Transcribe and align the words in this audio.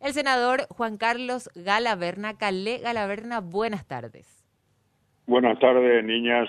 el 0.00 0.12
senador 0.12 0.66
Juan 0.70 0.96
Carlos 0.96 1.50
Galaverna. 1.54 2.36
Calé 2.36 2.78
Galaverna, 2.78 3.40
buenas 3.40 3.86
tardes. 3.86 4.44
Buenas 5.26 5.58
tardes, 5.58 6.04
niñas. 6.04 6.48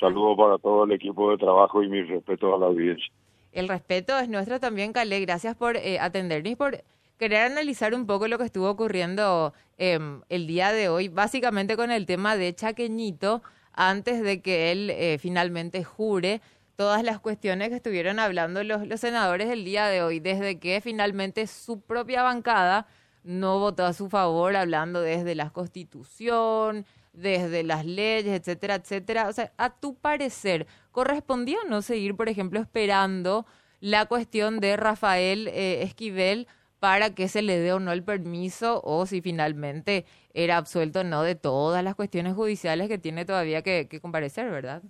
Saludos 0.00 0.36
para 0.36 0.58
todo 0.58 0.84
el 0.84 0.92
equipo 0.92 1.30
de 1.30 1.38
trabajo 1.38 1.82
y 1.82 1.88
mi 1.88 2.02
respeto 2.02 2.54
a 2.54 2.58
la 2.58 2.66
audiencia. 2.66 3.12
El 3.52 3.68
respeto 3.68 4.18
es 4.18 4.28
nuestro 4.28 4.58
también, 4.60 4.92
Calé. 4.92 5.20
Gracias 5.20 5.54
por 5.54 5.76
eh, 5.76 5.98
atendernos 6.00 6.52
y 6.52 6.56
por 6.56 6.82
querer 7.18 7.52
analizar 7.52 7.94
un 7.94 8.06
poco 8.06 8.26
lo 8.26 8.38
que 8.38 8.44
estuvo 8.44 8.68
ocurriendo 8.68 9.52
em, 9.78 10.22
el 10.28 10.46
día 10.46 10.72
de 10.72 10.88
hoy, 10.88 11.08
básicamente 11.08 11.76
con 11.76 11.90
el 11.90 12.06
tema 12.06 12.36
de 12.36 12.54
Chaqueñito, 12.54 13.42
antes 13.74 14.22
de 14.22 14.40
que 14.40 14.72
él 14.72 14.90
eh, 14.90 15.18
finalmente 15.18 15.84
jure 15.84 16.40
todas 16.82 17.04
las 17.04 17.20
cuestiones 17.20 17.68
que 17.68 17.76
estuvieron 17.76 18.18
hablando 18.18 18.64
los, 18.64 18.88
los 18.88 18.98
senadores 18.98 19.48
el 19.50 19.64
día 19.64 19.86
de 19.86 20.02
hoy, 20.02 20.18
desde 20.18 20.58
que 20.58 20.80
finalmente 20.80 21.46
su 21.46 21.80
propia 21.80 22.24
bancada 22.24 22.88
no 23.22 23.60
votó 23.60 23.84
a 23.84 23.92
su 23.92 24.08
favor, 24.08 24.56
hablando 24.56 25.00
desde 25.00 25.36
la 25.36 25.50
constitución, 25.50 26.84
desde 27.12 27.62
las 27.62 27.86
leyes, 27.86 28.40
etcétera, 28.40 28.74
etcétera. 28.74 29.28
O 29.28 29.32
sea, 29.32 29.52
a 29.58 29.70
tu 29.70 29.94
parecer, 29.94 30.66
¿correspondía 30.90 31.58
o 31.64 31.68
no 31.68 31.82
seguir, 31.82 32.16
por 32.16 32.28
ejemplo, 32.28 32.58
esperando 32.58 33.46
la 33.78 34.06
cuestión 34.06 34.58
de 34.58 34.76
Rafael 34.76 35.46
eh, 35.52 35.84
Esquivel 35.84 36.48
para 36.80 37.14
que 37.14 37.28
se 37.28 37.42
le 37.42 37.60
dé 37.60 37.72
o 37.72 37.78
no 37.78 37.92
el 37.92 38.02
permiso 38.02 38.80
o 38.82 39.06
si 39.06 39.20
finalmente 39.20 40.04
era 40.34 40.56
absuelto 40.56 41.02
o 41.02 41.04
no 41.04 41.22
de 41.22 41.36
todas 41.36 41.84
las 41.84 41.94
cuestiones 41.94 42.34
judiciales 42.34 42.88
que 42.88 42.98
tiene 42.98 43.24
todavía 43.24 43.62
que, 43.62 43.86
que 43.86 44.00
comparecer, 44.00 44.50
¿verdad? 44.50 44.82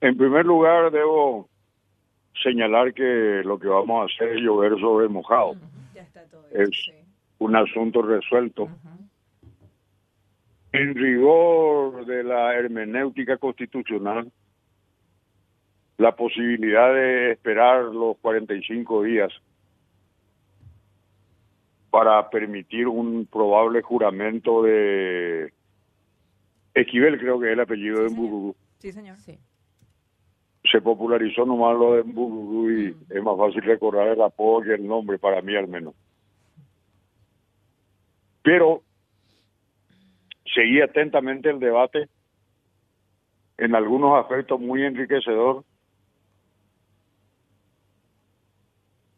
En 0.00 0.16
primer 0.16 0.44
lugar, 0.44 0.90
debo 0.90 1.48
señalar 2.42 2.92
que 2.92 3.42
lo 3.44 3.58
que 3.58 3.68
vamos 3.68 4.02
a 4.02 4.14
hacer 4.14 4.36
es 4.36 4.42
llover 4.42 4.78
sobre 4.78 5.08
mojado. 5.08 5.56
es 6.52 6.90
un 7.38 7.56
asunto 7.56 8.02
resuelto. 8.02 8.68
En 10.72 10.94
rigor 10.94 12.04
de 12.04 12.22
la 12.22 12.54
hermenéutica 12.54 13.38
constitucional, 13.38 14.30
la 15.96 16.14
posibilidad 16.14 16.92
de 16.92 17.32
esperar 17.32 17.84
los 17.84 18.18
45 18.18 19.02
días 19.02 19.32
para 21.88 22.28
permitir 22.28 22.86
un 22.88 23.24
probable 23.24 23.80
juramento 23.80 24.62
de 24.62 25.54
Esquivel, 26.74 27.18
creo 27.18 27.40
que 27.40 27.46
es 27.46 27.52
el 27.54 27.60
apellido 27.60 28.02
de 28.02 28.10
Mbururu. 28.10 28.54
Sí, 28.78 28.92
señor. 28.92 29.16
Sí 29.16 29.38
se 30.70 30.80
popularizó 30.80 31.44
nomás 31.44 31.76
lo 31.78 31.94
de 31.94 32.02
Mbururu 32.02 32.70
y 32.70 32.96
es 33.10 33.22
más 33.22 33.36
fácil 33.36 33.62
recordar 33.62 34.08
el 34.08 34.20
apodo 34.20 34.66
y 34.66 34.72
el 34.72 34.86
nombre, 34.86 35.18
para 35.18 35.42
mí 35.42 35.54
al 35.54 35.68
menos. 35.68 35.94
Pero 38.42 38.82
seguí 40.54 40.80
atentamente 40.80 41.50
el 41.50 41.60
debate, 41.60 42.08
en 43.58 43.74
algunos 43.74 44.22
aspectos 44.22 44.60
muy 44.60 44.84
enriquecedor. 44.84 45.64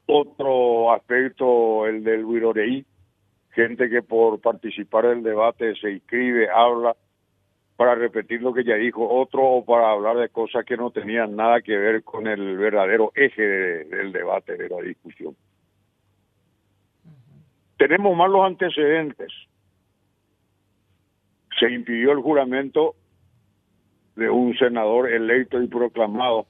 Otro 0.07 0.93
aspecto, 0.93 1.87
el 1.87 2.03
del 2.03 2.25
Wiroreí, 2.25 2.87
gente 3.51 3.91
que 3.91 4.03
por 4.03 4.41
participar 4.41 5.07
en 5.07 5.19
el 5.19 5.23
debate 5.23 5.75
se 5.77 5.93
inscribe, 5.93 6.49
habla, 6.49 6.97
para 7.79 7.95
repetir 7.95 8.43
lo 8.43 8.53
que 8.53 8.65
ya 8.65 8.75
dijo 8.75 9.09
otro 9.09 9.41
o 9.41 9.65
para 9.65 9.93
hablar 9.93 10.17
de 10.17 10.29
cosas 10.31 10.65
que 10.65 10.77
no 10.77 10.91
tenían 10.91 11.37
nada 11.37 11.63
que 11.63 11.77
ver 11.79 12.03
con 12.03 12.27
el 12.27 12.59
verdadero 12.59 13.13
eje 13.15 13.41
del 13.41 14.11
debate, 14.11 14.57
de 14.57 14.69
la 14.69 14.81
discusión. 14.81 15.37
Tenemos 17.77 18.17
más 18.17 18.29
los 18.31 18.45
antecedentes. 18.45 19.33
Se 21.61 21.71
impidió 21.71 22.11
el 22.11 22.19
juramento 22.19 22.97
de 24.17 24.29
un 24.29 24.59
senador 24.59 25.13
electo 25.13 25.63
y 25.63 25.69
proclamado 25.69 26.49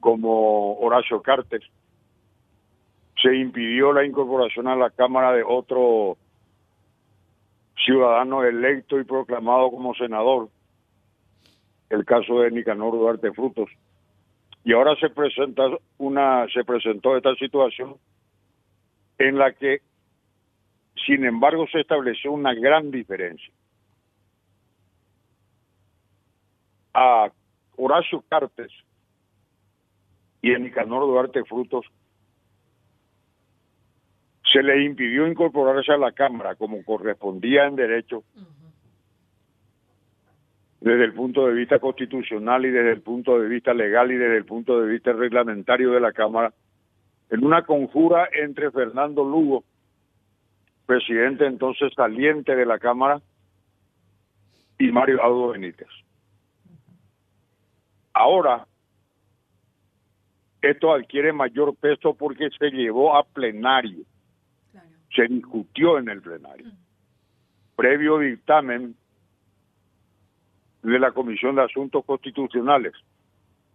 como 0.00 0.78
Horacio 0.78 1.20
Cartes. 1.20 1.62
Se 3.22 3.36
impidió 3.36 3.92
la 3.92 4.06
incorporación 4.06 4.66
a 4.66 4.76
la 4.76 4.88
Cámara 4.88 5.34
de 5.34 5.42
otro 5.42 6.16
ciudadano 7.86 8.42
electo 8.42 8.98
y 8.98 9.04
proclamado 9.04 9.70
como 9.70 9.94
senador, 9.94 10.48
el 11.88 12.04
caso 12.04 12.40
de 12.40 12.50
Nicanor 12.50 12.92
Duarte 12.92 13.32
Frutos. 13.32 13.70
Y 14.64 14.72
ahora 14.72 14.96
se 14.96 15.08
presenta 15.08 15.62
una 15.98 16.46
se 16.52 16.64
presentó 16.64 17.16
esta 17.16 17.34
situación 17.36 17.94
en 19.18 19.38
la 19.38 19.52
que 19.52 19.80
sin 21.06 21.24
embargo 21.24 21.66
se 21.70 21.80
estableció 21.80 22.32
una 22.32 22.52
gran 22.52 22.90
diferencia. 22.90 23.54
A 26.92 27.30
Horacio 27.76 28.24
Cartes 28.28 28.72
y 30.42 30.52
a 30.52 30.58
Nicanor 30.58 31.02
Duarte 31.02 31.44
Frutos 31.44 31.86
se 34.52 34.62
le 34.62 34.84
impidió 34.84 35.26
incorporarse 35.26 35.92
a 35.92 35.98
la 35.98 36.12
Cámara 36.12 36.54
como 36.54 36.82
correspondía 36.84 37.66
en 37.66 37.76
derecho 37.76 38.22
desde 40.80 41.04
el 41.04 41.14
punto 41.14 41.46
de 41.46 41.54
vista 41.54 41.78
constitucional 41.78 42.64
y 42.64 42.70
desde 42.70 42.92
el 42.92 43.00
punto 43.00 43.40
de 43.40 43.48
vista 43.48 43.74
legal 43.74 44.12
y 44.12 44.16
desde 44.16 44.36
el 44.36 44.44
punto 44.44 44.80
de 44.80 44.88
vista 44.88 45.12
reglamentario 45.12 45.90
de 45.90 46.00
la 46.00 46.12
Cámara, 46.12 46.52
en 47.30 47.44
una 47.44 47.62
conjura 47.62 48.28
entre 48.32 48.70
Fernando 48.70 49.24
Lugo, 49.24 49.64
presidente 50.86 51.44
entonces 51.44 51.92
saliente 51.94 52.54
de 52.54 52.66
la 52.66 52.78
Cámara, 52.78 53.20
y 54.78 54.92
Mario 54.92 55.22
Audo 55.22 55.48
Benítez. 55.48 55.88
Ahora, 58.12 58.66
esto 60.60 60.92
adquiere 60.92 61.32
mayor 61.32 61.74
peso 61.76 62.14
porque 62.14 62.48
se 62.58 62.70
llevó 62.70 63.16
a 63.16 63.24
plenario 63.24 64.04
se 65.16 65.26
discutió 65.26 65.98
en 65.98 66.10
el 66.10 66.20
plenario. 66.20 66.66
Previo 67.74 68.18
dictamen 68.18 68.94
de 70.82 70.98
la 70.98 71.10
Comisión 71.12 71.56
de 71.56 71.64
Asuntos 71.64 72.04
Constitucionales, 72.04 72.92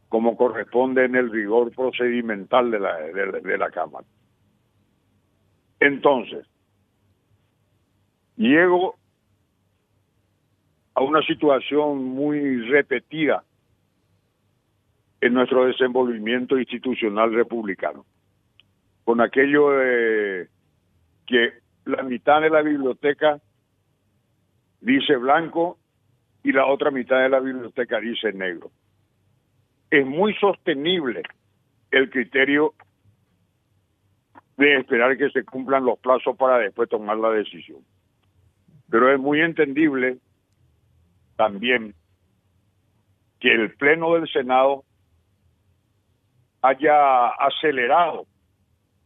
como 0.08 0.38
corresponde 0.38 1.06
en 1.06 1.16
el 1.16 1.32
rigor 1.32 1.72
procedimental 1.76 2.72
de 2.72 2.80
la, 2.80 2.98
de, 2.98 3.58
la 3.58 3.70
Cámara. 3.72 4.06
Entonces, 5.80 6.46
llego 8.38 8.96
a 10.94 11.02
una 11.02 11.22
situación 11.24 12.04
muy 12.04 12.62
repetida 12.70 13.44
en 15.22 15.34
nuestro 15.34 15.66
desenvolvimiento 15.66 16.58
institucional 16.58 17.34
republicano, 17.34 18.06
con 19.04 19.22
aquello 19.22 19.72
de 19.72 20.50
que 21.32 21.54
la 21.86 22.04
mitad 22.04 22.42
de 22.42 22.50
la 22.50 22.62
biblioteca 22.62 23.40
dice 24.82 25.16
blanco 25.16 25.80
y 26.44 26.52
la 26.52 26.66
otra 26.66 26.92
mitad 26.92 27.22
de 27.22 27.30
la 27.30 27.40
biblioteca 27.40 28.02
dice 28.02 28.34
negro. 28.34 28.70
Es 29.90 30.06
muy 30.06 30.34
sostenible 30.36 31.24
el 31.90 32.10
criterio 32.10 32.74
de 34.58 34.78
esperar 34.78 35.18
que 35.18 35.30
se 35.30 35.46
cumplan 35.46 35.86
los 35.86 35.98
plazos 36.00 36.36
para 36.36 36.58
después 36.58 36.90
tomar 36.90 37.18
la 37.18 37.30
decisión. 37.30 37.80
Pero 38.90 39.14
es 39.14 39.20
muy 39.20 39.40
entendible 39.40 40.18
también 41.38 41.96
que 43.40 43.54
el 43.54 43.74
Pleno 43.76 44.16
del 44.16 44.28
Senado 44.28 44.84
haya 46.62 47.30
acelerado 47.30 48.28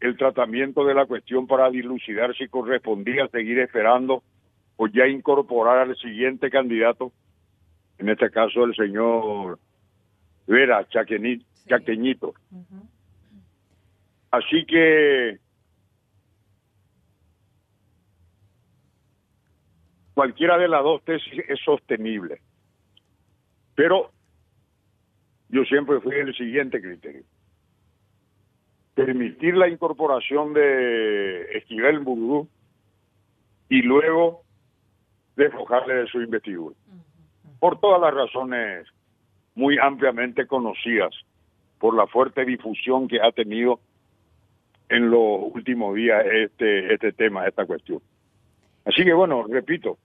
el 0.05 0.17
tratamiento 0.17 0.85
de 0.85 0.93
la 0.93 1.05
cuestión 1.05 1.47
para 1.47 1.69
dilucidar 1.69 2.35
si 2.35 2.47
correspondía 2.47 3.27
seguir 3.27 3.59
esperando 3.59 4.23
o 4.77 4.87
ya 4.87 5.07
incorporar 5.07 5.79
al 5.79 5.95
siguiente 5.97 6.49
candidato, 6.49 7.11
en 7.97 8.09
este 8.09 8.29
caso 8.29 8.65
el 8.65 8.75
señor 8.75 9.59
Vera 10.47 10.87
Chaqueñito. 10.87 12.33
Así 14.31 14.65
que 14.65 15.39
cualquiera 20.13 20.57
de 20.57 20.67
las 20.67 20.83
dos 20.83 21.03
tesis 21.03 21.43
es 21.47 21.59
sostenible. 21.63 22.41
Pero 23.75 24.11
yo 25.49 25.63
siempre 25.63 25.99
fui 25.99 26.15
el 26.15 26.35
siguiente 26.35 26.81
criterio 26.81 27.23
permitir 28.95 29.55
la 29.55 29.67
incorporación 29.67 30.53
de 30.53 31.57
Esquivel 31.57 31.99
Burudú 31.99 32.47
y 33.69 33.81
luego 33.81 34.41
despojarle 35.35 35.95
de 35.95 36.07
su 36.07 36.21
investidura. 36.21 36.75
Por 37.59 37.79
todas 37.79 38.01
las 38.01 38.13
razones 38.13 38.87
muy 39.53 39.77
ampliamente 39.77 40.47
conocidas, 40.47 41.13
por 41.77 41.93
la 41.93 42.07
fuerte 42.07 42.45
difusión 42.45 43.07
que 43.07 43.21
ha 43.21 43.31
tenido 43.33 43.79
en 44.87 45.09
los 45.09 45.53
últimos 45.53 45.95
días 45.95 46.25
este, 46.25 46.93
este 46.93 47.11
tema, 47.11 47.45
esta 47.47 47.65
cuestión. 47.65 47.99
Así 48.85 49.03
que 49.03 49.13
bueno, 49.13 49.45
repito, 49.49 49.97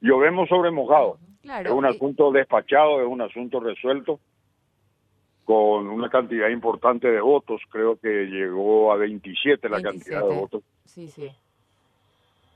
llovemos 0.00 0.48
sobre 0.48 0.70
mojado. 0.70 1.18
es 1.42 1.70
un 1.70 1.84
asunto 1.84 2.32
despachado, 2.32 3.02
es 3.02 3.06
un 3.06 3.20
asunto 3.20 3.60
resuelto 3.60 4.20
con 5.48 5.88
una 5.88 6.10
cantidad 6.10 6.50
importante 6.50 7.08
de 7.08 7.22
votos, 7.22 7.62
creo 7.70 7.98
que 7.98 8.26
llegó 8.26 8.92
a 8.92 8.96
27 8.96 9.66
la 9.70 9.80
cantidad 9.80 10.20
de 10.20 10.34
votos. 10.34 10.62
Sí, 10.84 11.08
sí. 11.08 11.30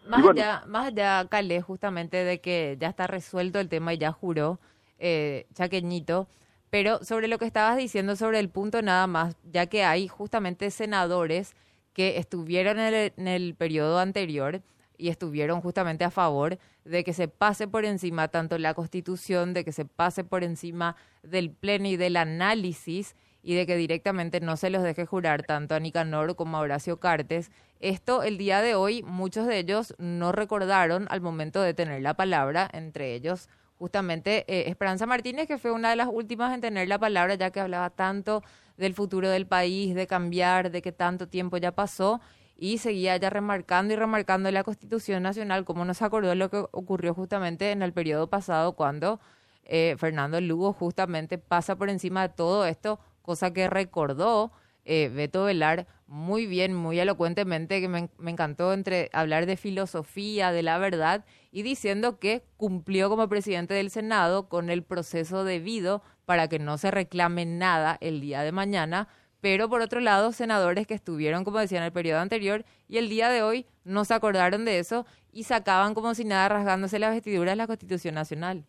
Más, 0.07 0.23
allá, 0.29 0.63
más 0.67 0.89
allá, 0.89 1.27
Calé, 1.27 1.63
justamente 1.63 2.19
de 2.23 2.43
que 2.43 2.77
ya 2.79 2.89
está 2.89 3.07
resuelto 3.07 3.61
el 3.61 3.71
tema 3.71 3.95
y 3.95 3.99
ya 3.99 4.13
juró 4.13 4.59
eh, 4.99 5.47
Chaqueñito, 5.55 6.27
pero 6.69 7.03
sobre 7.03 7.29
lo 7.29 7.39
que 7.39 7.47
estabas 7.47 7.79
diciendo 7.79 8.15
sobre 8.15 8.41
el 8.41 8.51
punto 8.51 8.83
nada 8.83 9.07
más, 9.07 9.39
ya 9.51 9.65
que 9.65 9.85
hay 9.85 10.07
justamente 10.07 10.71
senadores 10.71 11.55
que 11.95 12.19
estuvieron 12.19 12.79
en 12.79 12.93
el, 12.93 13.13
en 13.17 13.27
el 13.27 13.55
periodo 13.55 14.01
anterior 14.01 14.61
y 14.97 15.09
estuvieron 15.09 15.61
justamente 15.61 16.05
a 16.05 16.11
favor 16.11 16.59
de 16.85 17.05
que 17.05 17.13
se 17.13 17.29
pase 17.29 17.69
por 17.69 17.85
encima 17.85 18.29
tanto 18.29 18.59
la 18.59 18.75
constitución, 18.75 19.55
de 19.55 19.65
que 19.65 19.73
se 19.73 19.85
pase 19.85 20.25
por 20.25 20.45
encima 20.45 20.97
del 21.23 21.51
pleno 21.51 21.89
y 21.89 21.97
del 21.97 22.17
análisis 22.17 23.15
y 23.43 23.55
de 23.55 23.67
que 23.67 23.77
directamente 23.77 24.41
no 24.41 24.57
se 24.57 24.71
los 24.71 24.83
deje 24.83 25.05
jurar 25.05 25.43
tanto 25.43 25.75
a 25.75 25.81
Nicanor 25.81 26.37
como 26.37 26.57
a 26.57 26.61
Horacio 26.61 27.01
Cartes. 27.01 27.51
Esto 27.81 28.23
el 28.23 28.39
día 28.39 28.63
de 28.63 28.75
hoy 28.75 29.03
muchos 29.03 29.47
de 29.47 29.59
ellos 29.59 29.95
no 29.99 30.33
recordaron 30.33 31.07
al 31.11 31.21
momento 31.21 31.61
de 31.61 31.75
tener 31.75 32.03
la 32.03 32.15
palabra, 32.15 32.69
entre 32.73 33.15
ellos 33.15 33.49
justamente 33.83 34.45
eh, 34.47 34.71
Esperanza 34.71 35.07
Martínez, 35.07 35.49
que 35.49 35.59
fue 35.59 35.73
una 35.73 35.91
de 35.91 35.97
las 35.97 36.07
últimas 36.07 36.55
en 36.55 36.61
tener 36.61 36.87
la 36.87 37.01
palabra, 37.01 37.35
ya 37.35 37.51
que 37.51 37.59
hablaba 37.59 37.91
tanto 37.91 38.45
del 38.77 38.95
futuro 38.95 39.29
del 39.29 39.45
país, 39.45 39.97
de 39.97 40.07
cambiar, 40.07 40.71
de 40.71 40.83
que 40.83 40.93
tanto 40.93 41.27
tiempo 41.27 41.57
ya 41.57 41.73
pasó, 41.73 42.21
y 42.63 42.79
seguía 42.79 43.17
ya 43.17 43.29
remarcando 43.29 43.93
y 43.93 43.97
remarcando 43.97 44.49
la 44.53 44.63
Constitución 44.63 45.25
Nacional, 45.25 45.65
como 45.65 45.85
nos 45.85 46.01
acordó 46.01 46.33
lo 46.37 46.49
que 46.49 46.59
ocurrió 46.71 47.13
justamente 47.13 47.73
en 47.73 47.83
el 47.83 47.93
periodo 47.93 48.31
pasado, 48.31 48.75
cuando 48.75 49.19
eh, 49.65 49.97
Fernando 49.99 50.41
Lugo 50.41 50.73
justamente 50.73 51.39
pasa 51.39 51.75
por 51.75 51.91
encima 51.91 52.23
de 52.23 52.33
todo 52.33 52.65
esto, 52.65 53.01
cosa 53.21 53.53
que 53.53 53.69
recordó 53.69 54.53
eh, 54.85 55.11
Beto 55.13 55.43
Velar 55.43 55.89
muy 56.07 56.47
bien, 56.47 56.73
muy 56.73 57.01
elocuentemente, 57.01 57.81
que 57.81 57.89
me, 57.89 58.11
me, 58.17 58.31
encantó 58.31 58.73
entre 58.73 59.11
hablar 59.13 59.47
de 59.47 59.57
filosofía, 59.57 60.53
de 60.53 60.63
la 60.63 60.79
verdad, 60.79 61.25
y 61.51 61.63
diciendo 61.63 62.21
que 62.21 62.45
cumplió 62.57 63.09
como 63.09 63.29
presidente 63.29 63.75
del 63.75 63.91
Senado 63.91 64.49
con 64.49 64.71
el 64.71 64.85
proceso 64.85 65.43
debido 65.43 66.05
para 66.27 66.47
que 66.47 66.61
no 66.61 66.79
se 66.79 66.93
reclame 66.93 67.45
nada 67.45 67.99
el 68.01 68.21
día 68.21 68.43
de 68.43 68.53
mañana, 68.53 69.09
pero 69.43 69.69
por 69.69 69.83
otro 69.83 70.01
lado, 70.01 70.33
senadores 70.33 70.87
que 70.87 70.95
estuvieron, 70.95 71.45
como 71.45 71.59
decía, 71.59 71.77
en 71.77 71.85
el 71.85 71.93
periodo 71.93 72.21
anterior 72.21 72.65
y 72.89 72.97
el 72.97 73.11
día 73.11 73.29
de 73.29 73.43
hoy 73.43 73.67
no 73.85 74.07
se 74.07 74.15
acordaron 74.15 74.65
de 74.65 74.79
eso 74.79 75.05
y 75.33 75.43
sacaban 75.43 75.93
como 75.93 76.15
si 76.15 76.25
nada 76.25 76.49
rasgándose 76.49 76.99
la 76.99 77.11
vestidura 77.11 77.51
de 77.51 77.57
la 77.57 77.67
Constitución 77.67 78.15
Nacional. 78.15 78.65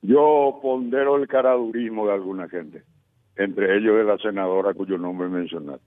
Yo 0.00 0.60
pondero 0.62 1.16
el 1.16 1.28
caradurismo 1.28 2.06
de 2.06 2.14
alguna 2.14 2.48
gente 2.48 2.84
entre 3.36 3.76
ellos 3.76 3.96
de 3.96 4.04
la 4.04 4.16
senadora 4.18 4.74
cuyo 4.74 4.98
nombre 4.98 5.28
mencionar. 5.28 5.80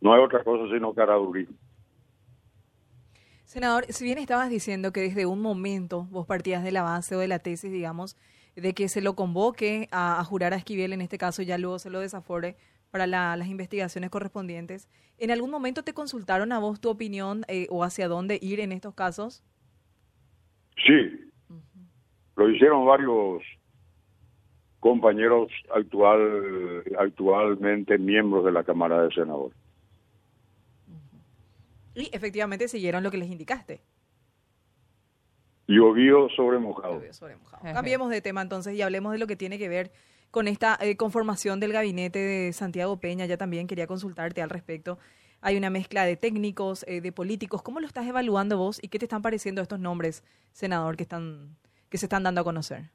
No 0.00 0.12
hay 0.12 0.22
otra 0.22 0.44
cosa 0.44 0.72
sino 0.72 0.92
caradurismo. 0.92 1.56
Senador, 3.44 3.86
si 3.88 4.04
bien 4.04 4.18
estabas 4.18 4.50
diciendo 4.50 4.92
que 4.92 5.00
desde 5.00 5.26
un 5.26 5.40
momento 5.40 6.06
vos 6.10 6.26
partías 6.26 6.64
de 6.64 6.72
la 6.72 6.82
base 6.82 7.14
o 7.14 7.20
de 7.20 7.28
la 7.28 7.38
tesis, 7.38 7.70
digamos, 7.70 8.16
de 8.56 8.74
que 8.74 8.88
se 8.88 9.00
lo 9.00 9.14
convoque 9.14 9.88
a, 9.90 10.22
jurar 10.24 10.52
a 10.52 10.56
Esquivel, 10.56 10.92
en 10.92 11.00
este 11.00 11.18
caso 11.18 11.42
ya 11.42 11.58
luego 11.58 11.78
se 11.78 11.90
lo 11.90 12.00
desafore 12.00 12.56
para 12.90 13.06
las 13.06 13.48
investigaciones 13.48 14.10
correspondientes, 14.10 14.88
¿en 15.18 15.32
algún 15.32 15.50
momento 15.50 15.82
te 15.82 15.94
consultaron 15.94 16.52
a 16.52 16.60
vos 16.60 16.80
tu 16.80 16.90
opinión 16.90 17.44
eh, 17.48 17.66
o 17.70 17.82
hacia 17.82 18.06
dónde 18.06 18.38
ir 18.40 18.60
en 18.60 18.70
estos 18.70 18.94
casos? 18.94 19.42
Sí, 20.86 21.32
lo 22.36 22.50
hicieron 22.50 22.86
varios 22.86 23.42
compañeros 24.80 25.50
actual, 25.74 26.84
actualmente 26.98 27.98
miembros 27.98 28.44
de 28.44 28.52
la 28.52 28.64
Cámara 28.64 29.02
de 29.02 29.14
Senadores. 29.14 29.56
Y 31.94 32.10
efectivamente 32.12 32.68
siguieron 32.68 33.02
lo 33.02 33.10
que 33.10 33.18
les 33.18 33.30
indicaste. 33.30 33.80
Llovió 35.66 36.28
sobre 36.30 36.58
mojado. 36.58 37.00
sobre 37.12 37.36
mojado. 37.36 37.62
Cambiemos 37.72 38.10
de 38.10 38.20
tema 38.20 38.42
entonces 38.42 38.74
y 38.74 38.82
hablemos 38.82 39.12
de 39.12 39.18
lo 39.18 39.26
que 39.26 39.36
tiene 39.36 39.58
que 39.58 39.68
ver 39.68 39.90
con 40.30 40.48
esta 40.48 40.76
eh, 40.80 40.96
conformación 40.96 41.60
del 41.60 41.72
gabinete 41.72 42.18
de 42.18 42.52
Santiago 42.52 42.98
Peña. 42.98 43.24
Ya 43.24 43.36
también 43.36 43.66
quería 43.66 43.86
consultarte 43.86 44.42
al 44.42 44.50
respecto. 44.50 44.98
Hay 45.40 45.56
una 45.56 45.70
mezcla 45.70 46.04
de 46.04 46.16
técnicos, 46.16 46.84
eh, 46.88 47.00
de 47.00 47.12
políticos. 47.12 47.62
¿Cómo 47.62 47.80
lo 47.80 47.86
estás 47.86 48.06
evaluando 48.06 48.58
vos 48.58 48.82
y 48.82 48.88
qué 48.88 48.98
te 48.98 49.04
están 49.04 49.22
pareciendo 49.22 49.62
estos 49.62 49.78
nombres, 49.78 50.22
senador, 50.52 50.96
que, 50.96 51.02
están, 51.02 51.56
que 51.88 51.98
se 51.98 52.06
están 52.06 52.22
dando 52.22 52.40
a 52.40 52.44
conocer? 52.44 52.90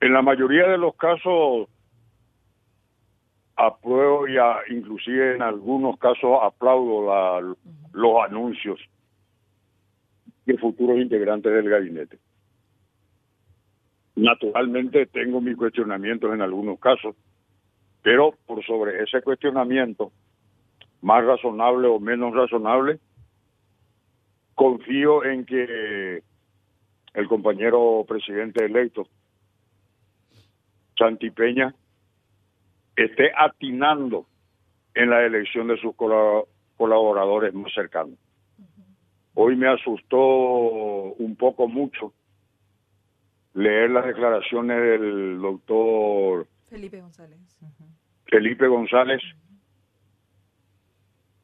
En 0.00 0.12
la 0.12 0.22
mayoría 0.22 0.68
de 0.68 0.78
los 0.78 0.94
casos 0.96 1.68
apruebo 3.56 4.28
y 4.28 4.36
inclusive 4.70 5.34
en 5.34 5.42
algunos 5.42 5.98
casos 5.98 6.38
aplaudo 6.42 7.56
los 7.92 8.24
anuncios 8.24 8.78
de 10.46 10.56
futuros 10.58 10.98
integrantes 10.98 11.52
del 11.52 11.68
gabinete. 11.68 12.18
Naturalmente 14.14 15.06
tengo 15.06 15.40
mis 15.40 15.56
cuestionamientos 15.56 16.32
en 16.32 16.40
algunos 16.40 16.78
casos, 16.80 17.14
pero 18.02 18.34
por 18.46 18.64
sobre 18.64 19.02
ese 19.02 19.20
cuestionamiento, 19.20 20.12
más 21.02 21.24
razonable 21.24 21.88
o 21.88 22.00
menos 22.00 22.34
razonable, 22.34 22.98
confío 24.54 25.24
en 25.24 25.44
que 25.44 26.22
el 27.12 27.28
compañero 27.28 28.04
presidente 28.08 28.64
electo 28.64 29.06
Santi 30.98 31.30
Peña 31.30 31.74
esté 32.96 33.32
atinando 33.36 34.26
en 34.94 35.10
la 35.10 35.24
elección 35.24 35.68
de 35.68 35.76
sus 35.76 35.94
colaboradores 35.94 37.52
más 37.52 37.72
cercanos. 37.74 38.18
Hoy 39.38 39.54
me 39.54 39.68
asustó 39.68 40.18
un 40.18 41.36
poco 41.36 41.68
mucho 41.68 42.14
leer 43.52 43.90
las 43.90 44.06
declaraciones 44.06 44.80
del 44.80 45.38
doctor 45.42 46.46
Felipe 46.70 47.02
González. 47.02 47.38
Felipe 48.24 48.66
González, 48.66 49.22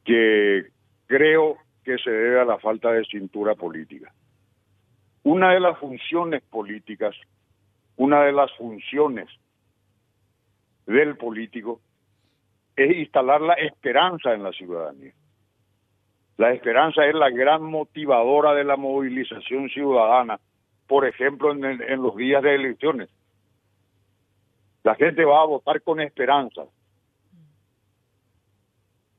que 0.03 0.71
creo 1.05 1.57
que 1.83 1.99
se 1.99 2.09
debe 2.09 2.41
a 2.41 2.45
la 2.45 2.57
falta 2.57 2.91
de 2.91 3.05
cintura 3.05 3.53
política. 3.53 4.11
Una 5.21 5.53
de 5.53 5.59
las 5.59 5.77
funciones 5.77 6.41
políticas, 6.41 7.15
una 7.95 8.23
de 8.23 8.31
las 8.31 8.51
funciones 8.57 9.29
del 10.87 11.15
político 11.15 11.79
es 12.75 12.97
instalar 12.97 13.39
la 13.39 13.53
esperanza 13.53 14.33
en 14.33 14.41
la 14.41 14.51
ciudadanía. 14.51 15.13
La 16.37 16.51
esperanza 16.51 17.05
es 17.05 17.13
la 17.13 17.29
gran 17.29 17.63
motivadora 17.63 18.53
de 18.53 18.63
la 18.63 18.75
movilización 18.75 19.69
ciudadana, 19.69 20.39
por 20.87 21.07
ejemplo, 21.07 21.51
en, 21.51 22.01
los 22.01 22.15
días 22.15 22.41
de 22.41 22.55
elecciones. 22.55 23.09
La 24.83 24.95
gente 24.95 25.23
va 25.25 25.41
a 25.41 25.45
votar 25.45 25.81
con 25.81 26.01
esperanza. 26.01 26.63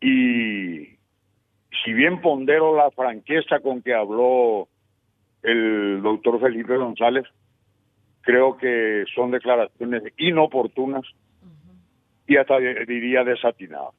Y 0.00 0.99
si 1.85 1.92
bien 1.92 2.21
pondero 2.21 2.76
la 2.76 2.90
franqueza 2.90 3.61
con 3.61 3.80
que 3.80 3.94
habló 3.94 4.68
el 5.42 6.02
doctor 6.02 6.40
Felipe 6.40 6.76
González, 6.76 7.25
creo 8.23 8.56
que 8.56 9.04
son 9.14 9.30
declaraciones 9.30 10.02
inoportunas 10.18 11.04
y 12.26 12.37
hasta 12.37 12.59
diría 12.59 13.23
desatinado. 13.23 13.94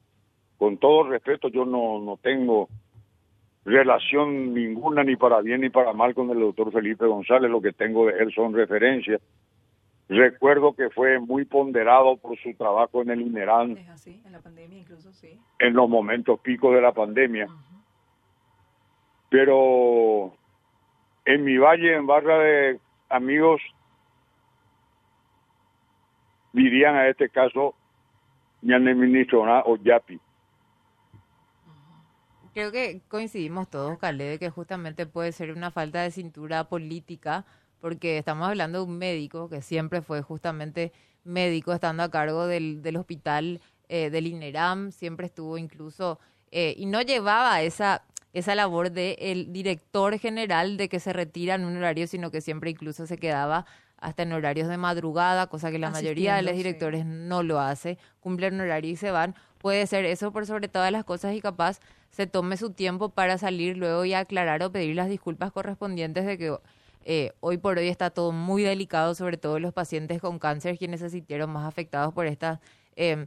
Con 0.58 0.78
todo 0.78 1.08
respeto, 1.08 1.48
yo 1.48 1.64
no, 1.64 2.00
no 2.00 2.16
tengo 2.18 2.68
relación 3.66 4.54
ninguna 4.54 5.02
ni 5.02 5.16
para 5.16 5.40
bien 5.40 5.60
ni 5.60 5.70
para 5.70 5.92
mal 5.92 6.14
con 6.14 6.30
el 6.30 6.38
doctor 6.38 6.72
Felipe 6.72 7.04
González, 7.04 7.50
lo 7.50 7.60
que 7.60 7.72
tengo 7.72 8.06
de 8.06 8.12
él 8.22 8.32
son 8.32 8.54
referencias. 8.54 9.20
Recuerdo 10.08 10.72
que 10.72 10.88
fue 10.90 11.18
muy 11.18 11.44
ponderado 11.44 12.16
por 12.16 12.38
su 12.38 12.54
trabajo 12.54 13.02
en 13.02 13.10
el 13.10 13.22
INERAN. 13.22 13.76
en 14.24 14.32
la 14.32 14.40
pandemia 14.40 14.78
incluso, 14.78 15.12
sí. 15.12 15.36
En 15.58 15.74
los 15.74 15.88
momentos 15.88 16.38
picos 16.40 16.74
de 16.74 16.80
la 16.80 16.92
pandemia. 16.92 17.48
Pero 19.28 20.32
en 21.24 21.44
mi 21.44 21.58
valle, 21.58 21.96
en 21.96 22.06
barra 22.06 22.38
de 22.38 22.78
amigos, 23.08 23.60
dirían 26.52 26.94
a 26.94 27.08
este 27.08 27.28
caso 27.28 27.74
ministro 28.62 29.42
o 29.64 29.76
Yapi. 29.76 30.20
Creo 32.56 32.72
que 32.72 33.02
coincidimos 33.08 33.68
todos, 33.68 33.98
Calé, 33.98 34.24
de 34.24 34.38
que 34.38 34.48
justamente 34.48 35.04
puede 35.04 35.30
ser 35.32 35.52
una 35.52 35.70
falta 35.70 36.00
de 36.00 36.10
cintura 36.10 36.70
política, 36.70 37.44
porque 37.82 38.16
estamos 38.16 38.48
hablando 38.48 38.78
de 38.78 38.84
un 38.86 38.96
médico 38.96 39.50
que 39.50 39.60
siempre 39.60 40.00
fue 40.00 40.22
justamente 40.22 40.90
médico, 41.22 41.74
estando 41.74 42.02
a 42.02 42.10
cargo 42.10 42.46
del, 42.46 42.80
del 42.80 42.96
hospital 42.96 43.60
eh, 43.90 44.08
del 44.08 44.26
INERAM, 44.26 44.90
siempre 44.90 45.26
estuvo 45.26 45.58
incluso, 45.58 46.18
eh, 46.50 46.74
y 46.78 46.86
no 46.86 47.02
llevaba 47.02 47.60
esa, 47.60 48.06
esa 48.32 48.54
labor 48.54 48.90
del 48.90 49.16
el 49.18 49.52
director 49.52 50.18
general 50.18 50.78
de 50.78 50.88
que 50.88 50.98
se 50.98 51.12
retira 51.12 51.56
en 51.56 51.66
un 51.66 51.76
horario, 51.76 52.06
sino 52.06 52.30
que 52.30 52.40
siempre 52.40 52.70
incluso 52.70 53.06
se 53.06 53.18
quedaba 53.18 53.66
hasta 53.98 54.22
en 54.22 54.32
horarios 54.32 54.68
de 54.68 54.76
madrugada, 54.76 55.46
cosa 55.46 55.70
que 55.70 55.78
la 55.78 55.90
mayoría 55.90 56.36
de 56.36 56.42
los 56.42 56.54
directores 56.54 57.06
no 57.06 57.42
lo 57.42 57.60
hace, 57.60 57.98
cumplen 58.20 58.54
un 58.54 58.60
horario 58.62 58.90
y 58.90 58.96
se 58.96 59.10
van. 59.10 59.34
Puede 59.58 59.86
ser 59.86 60.04
eso 60.04 60.32
por 60.32 60.46
sobre 60.46 60.68
todas 60.68 60.92
las 60.92 61.04
cosas 61.04 61.34
y 61.34 61.40
capaz 61.40 61.80
se 62.10 62.26
tome 62.26 62.56
su 62.56 62.70
tiempo 62.70 63.08
para 63.10 63.38
salir 63.38 63.76
luego 63.76 64.04
y 64.04 64.14
aclarar 64.14 64.62
o 64.62 64.70
pedir 64.70 64.94
las 64.96 65.08
disculpas 65.08 65.52
correspondientes 65.52 66.24
de 66.24 66.38
que 66.38 66.56
eh, 67.04 67.32
hoy 67.40 67.58
por 67.58 67.78
hoy 67.78 67.88
está 67.88 68.10
todo 68.10 68.32
muy 68.32 68.62
delicado, 68.62 69.14
sobre 69.14 69.36
todo 69.36 69.58
los 69.58 69.72
pacientes 69.72 70.20
con 70.20 70.38
cáncer, 70.38 70.76
quienes 70.76 71.00
se 71.00 71.10
sintieron 71.10 71.50
más 71.50 71.66
afectados 71.66 72.12
por 72.12 72.26
estas 72.26 72.58
em, 72.96 73.26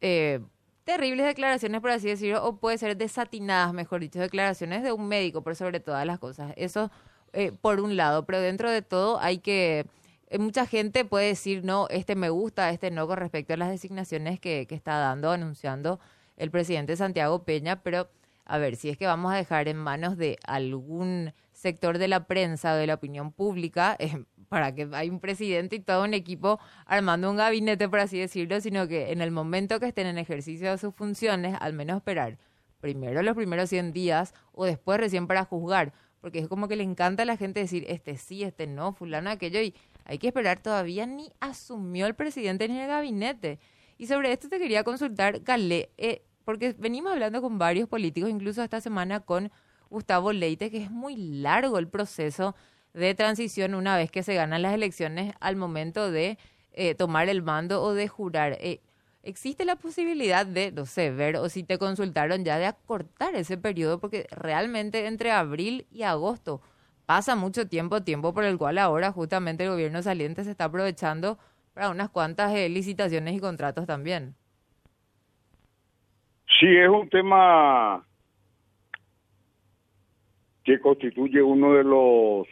eh, 0.00 0.40
terribles 0.84 1.26
declaraciones, 1.26 1.80
por 1.80 1.90
así 1.90 2.08
decirlo, 2.08 2.44
o 2.44 2.56
puede 2.58 2.78
ser 2.78 2.96
desatinadas, 2.96 3.72
mejor 3.72 4.00
dicho, 4.00 4.20
declaraciones 4.20 4.82
de 4.82 4.92
un 4.92 5.08
médico 5.08 5.42
por 5.42 5.56
sobre 5.56 5.80
todas 5.80 6.06
las 6.06 6.18
cosas. 6.18 6.52
Eso 6.56 6.90
eh, 7.36 7.52
por 7.52 7.80
un 7.80 7.96
lado, 7.96 8.26
pero 8.26 8.40
dentro 8.40 8.70
de 8.70 8.82
todo 8.82 9.20
hay 9.20 9.38
que... 9.38 9.86
Eh, 10.28 10.38
mucha 10.38 10.66
gente 10.66 11.04
puede 11.04 11.28
decir, 11.28 11.64
no, 11.64 11.86
este 11.88 12.16
me 12.16 12.30
gusta, 12.30 12.70
este 12.70 12.90
no, 12.90 13.06
con 13.06 13.18
respecto 13.18 13.54
a 13.54 13.56
las 13.56 13.70
designaciones 13.70 14.40
que, 14.40 14.66
que 14.66 14.74
está 14.74 14.98
dando, 14.98 15.30
anunciando 15.30 16.00
el 16.36 16.50
presidente 16.50 16.96
Santiago 16.96 17.44
Peña, 17.44 17.82
pero 17.82 18.08
a 18.44 18.58
ver, 18.58 18.76
si 18.76 18.88
es 18.88 18.96
que 18.96 19.06
vamos 19.06 19.32
a 19.32 19.36
dejar 19.36 19.68
en 19.68 19.76
manos 19.76 20.16
de 20.16 20.38
algún 20.46 21.32
sector 21.52 21.98
de 21.98 22.08
la 22.08 22.26
prensa 22.26 22.74
o 22.74 22.76
de 22.76 22.86
la 22.86 22.94
opinión 22.94 23.32
pública, 23.32 23.96
eh, 23.98 24.24
para 24.48 24.74
que 24.74 24.88
hay 24.92 25.10
un 25.10 25.20
presidente 25.20 25.76
y 25.76 25.80
todo 25.80 26.04
un 26.04 26.14
equipo 26.14 26.60
armando 26.86 27.30
un 27.30 27.36
gabinete, 27.36 27.88
por 27.88 27.98
así 27.98 28.18
decirlo, 28.18 28.60
sino 28.60 28.86
que 28.86 29.10
en 29.12 29.20
el 29.20 29.30
momento 29.30 29.80
que 29.80 29.86
estén 29.86 30.06
en 30.06 30.18
ejercicio 30.18 30.70
de 30.70 30.78
sus 30.78 30.94
funciones, 30.94 31.56
al 31.60 31.72
menos 31.72 31.96
esperar 31.98 32.38
primero 32.80 33.22
los 33.22 33.34
primeros 33.34 33.68
100 33.70 33.92
días 33.92 34.34
o 34.52 34.64
después 34.64 35.00
recién 35.00 35.26
para 35.26 35.44
juzgar, 35.44 35.92
porque 36.26 36.40
es 36.40 36.48
como 36.48 36.66
que 36.66 36.74
le 36.74 36.82
encanta 36.82 37.22
a 37.22 37.24
la 37.24 37.36
gente 37.36 37.60
decir 37.60 37.84
este 37.86 38.16
sí, 38.16 38.42
este 38.42 38.66
no, 38.66 38.92
fulano 38.92 39.30
aquello, 39.30 39.60
y 39.60 39.76
hay 40.04 40.18
que 40.18 40.26
esperar 40.26 40.58
todavía 40.58 41.06
ni 41.06 41.30
asumió 41.38 42.04
el 42.06 42.16
presidente 42.16 42.66
ni 42.66 42.80
el 42.80 42.88
gabinete. 42.88 43.60
Y 43.96 44.08
sobre 44.08 44.32
esto 44.32 44.48
te 44.48 44.58
quería 44.58 44.82
consultar, 44.82 45.38
Galé, 45.44 45.88
eh, 45.98 46.22
porque 46.44 46.74
venimos 46.76 47.12
hablando 47.12 47.40
con 47.40 47.58
varios 47.58 47.88
políticos, 47.88 48.28
incluso 48.28 48.60
esta 48.64 48.80
semana 48.80 49.20
con 49.20 49.52
Gustavo 49.88 50.32
Leite, 50.32 50.68
que 50.68 50.82
es 50.82 50.90
muy 50.90 51.14
largo 51.14 51.78
el 51.78 51.86
proceso 51.86 52.56
de 52.92 53.14
transición 53.14 53.76
una 53.76 53.96
vez 53.96 54.10
que 54.10 54.24
se 54.24 54.34
ganan 54.34 54.62
las 54.62 54.74
elecciones 54.74 55.32
al 55.38 55.54
momento 55.54 56.10
de 56.10 56.38
eh, 56.72 56.96
tomar 56.96 57.28
el 57.28 57.42
mando 57.42 57.80
o 57.84 57.94
de 57.94 58.08
jurar. 58.08 58.58
Eh, 58.60 58.80
existe 59.26 59.64
la 59.64 59.76
posibilidad 59.76 60.46
de, 60.46 60.70
no 60.72 60.86
sé, 60.86 61.10
ver 61.10 61.36
o 61.36 61.48
si 61.48 61.64
te 61.64 61.78
consultaron 61.78 62.44
ya 62.44 62.58
de 62.58 62.66
acortar 62.66 63.34
ese 63.34 63.58
periodo, 63.58 64.00
porque 64.00 64.26
realmente 64.30 65.06
entre 65.06 65.32
abril 65.32 65.86
y 65.90 66.04
agosto 66.04 66.62
pasa 67.06 67.34
mucho 67.34 67.68
tiempo, 67.68 68.02
tiempo 68.02 68.32
por 68.32 68.44
el 68.44 68.56
cual 68.56 68.78
ahora 68.78 69.12
justamente 69.12 69.64
el 69.64 69.70
gobierno 69.70 70.02
saliente 70.02 70.44
se 70.44 70.52
está 70.52 70.64
aprovechando 70.64 71.38
para 71.74 71.90
unas 71.90 72.08
cuantas 72.08 72.54
eh, 72.54 72.68
licitaciones 72.68 73.34
y 73.34 73.40
contratos 73.40 73.86
también. 73.86 74.34
Sí, 76.58 76.66
es 76.66 76.88
un 76.88 77.08
tema 77.10 78.06
que 80.64 80.80
constituye 80.80 81.42
uno 81.42 81.74
de 81.74 81.84
los 81.84 82.46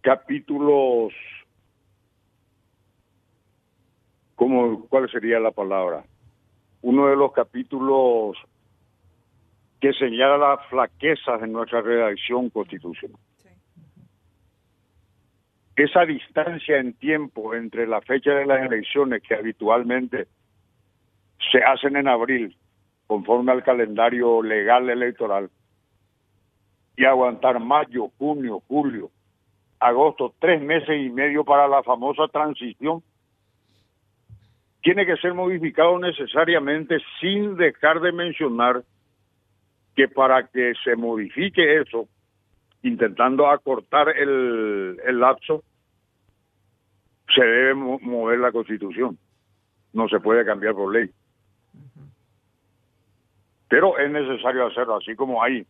capítulos 0.00 1.12
¿cómo, 4.36 4.86
¿cuál 4.88 5.10
sería 5.10 5.40
la 5.40 5.50
palabra? 5.50 6.04
Uno 6.82 7.08
de 7.08 7.16
los 7.16 7.32
capítulos 7.32 8.36
que 9.80 9.92
señala 9.92 10.38
las 10.38 10.66
flaquezas 10.68 11.40
de 11.40 11.48
nuestra 11.48 11.80
redacción 11.80 12.50
constitucional. 12.50 13.18
Esa 15.74 16.06
distancia 16.06 16.78
en 16.78 16.94
tiempo 16.94 17.54
entre 17.54 17.86
la 17.86 18.00
fecha 18.00 18.30
de 18.30 18.46
las 18.46 18.62
elecciones 18.62 19.22
que 19.22 19.34
habitualmente 19.34 20.26
se 21.52 21.58
hacen 21.58 21.96
en 21.96 22.08
abril, 22.08 22.56
conforme 23.06 23.52
al 23.52 23.62
calendario 23.62 24.42
legal 24.42 24.88
electoral, 24.88 25.50
y 26.96 27.04
aguantar 27.04 27.60
mayo, 27.60 28.10
junio, 28.16 28.62
julio, 28.68 29.10
agosto, 29.78 30.34
tres 30.38 30.62
meses 30.62 30.98
y 30.98 31.10
medio 31.10 31.44
para 31.44 31.68
la 31.68 31.82
famosa 31.82 32.26
transición, 32.28 33.02
tiene 34.82 35.06
que 35.06 35.16
ser 35.16 35.34
modificado 35.34 35.98
necesariamente 35.98 36.98
sin 37.20 37.56
dejar 37.56 38.00
de 38.00 38.12
mencionar 38.12 38.82
que 39.94 40.08
para 40.08 40.46
que 40.46 40.74
se 40.84 40.94
modifique 40.94 41.80
eso, 41.80 42.08
intentando 42.82 43.48
acortar 43.48 44.10
el, 44.10 44.98
el 45.04 45.20
lapso, 45.20 45.64
se 47.34 47.42
debe 47.42 47.74
mover 47.74 48.38
la 48.38 48.52
constitución. 48.52 49.18
No 49.92 50.08
se 50.08 50.20
puede 50.20 50.44
cambiar 50.44 50.74
por 50.74 50.92
ley. 50.92 51.10
Pero 53.68 53.98
es 53.98 54.10
necesario 54.10 54.66
hacerlo, 54.66 54.96
así 54.96 55.16
como 55.16 55.42
hay 55.42 55.66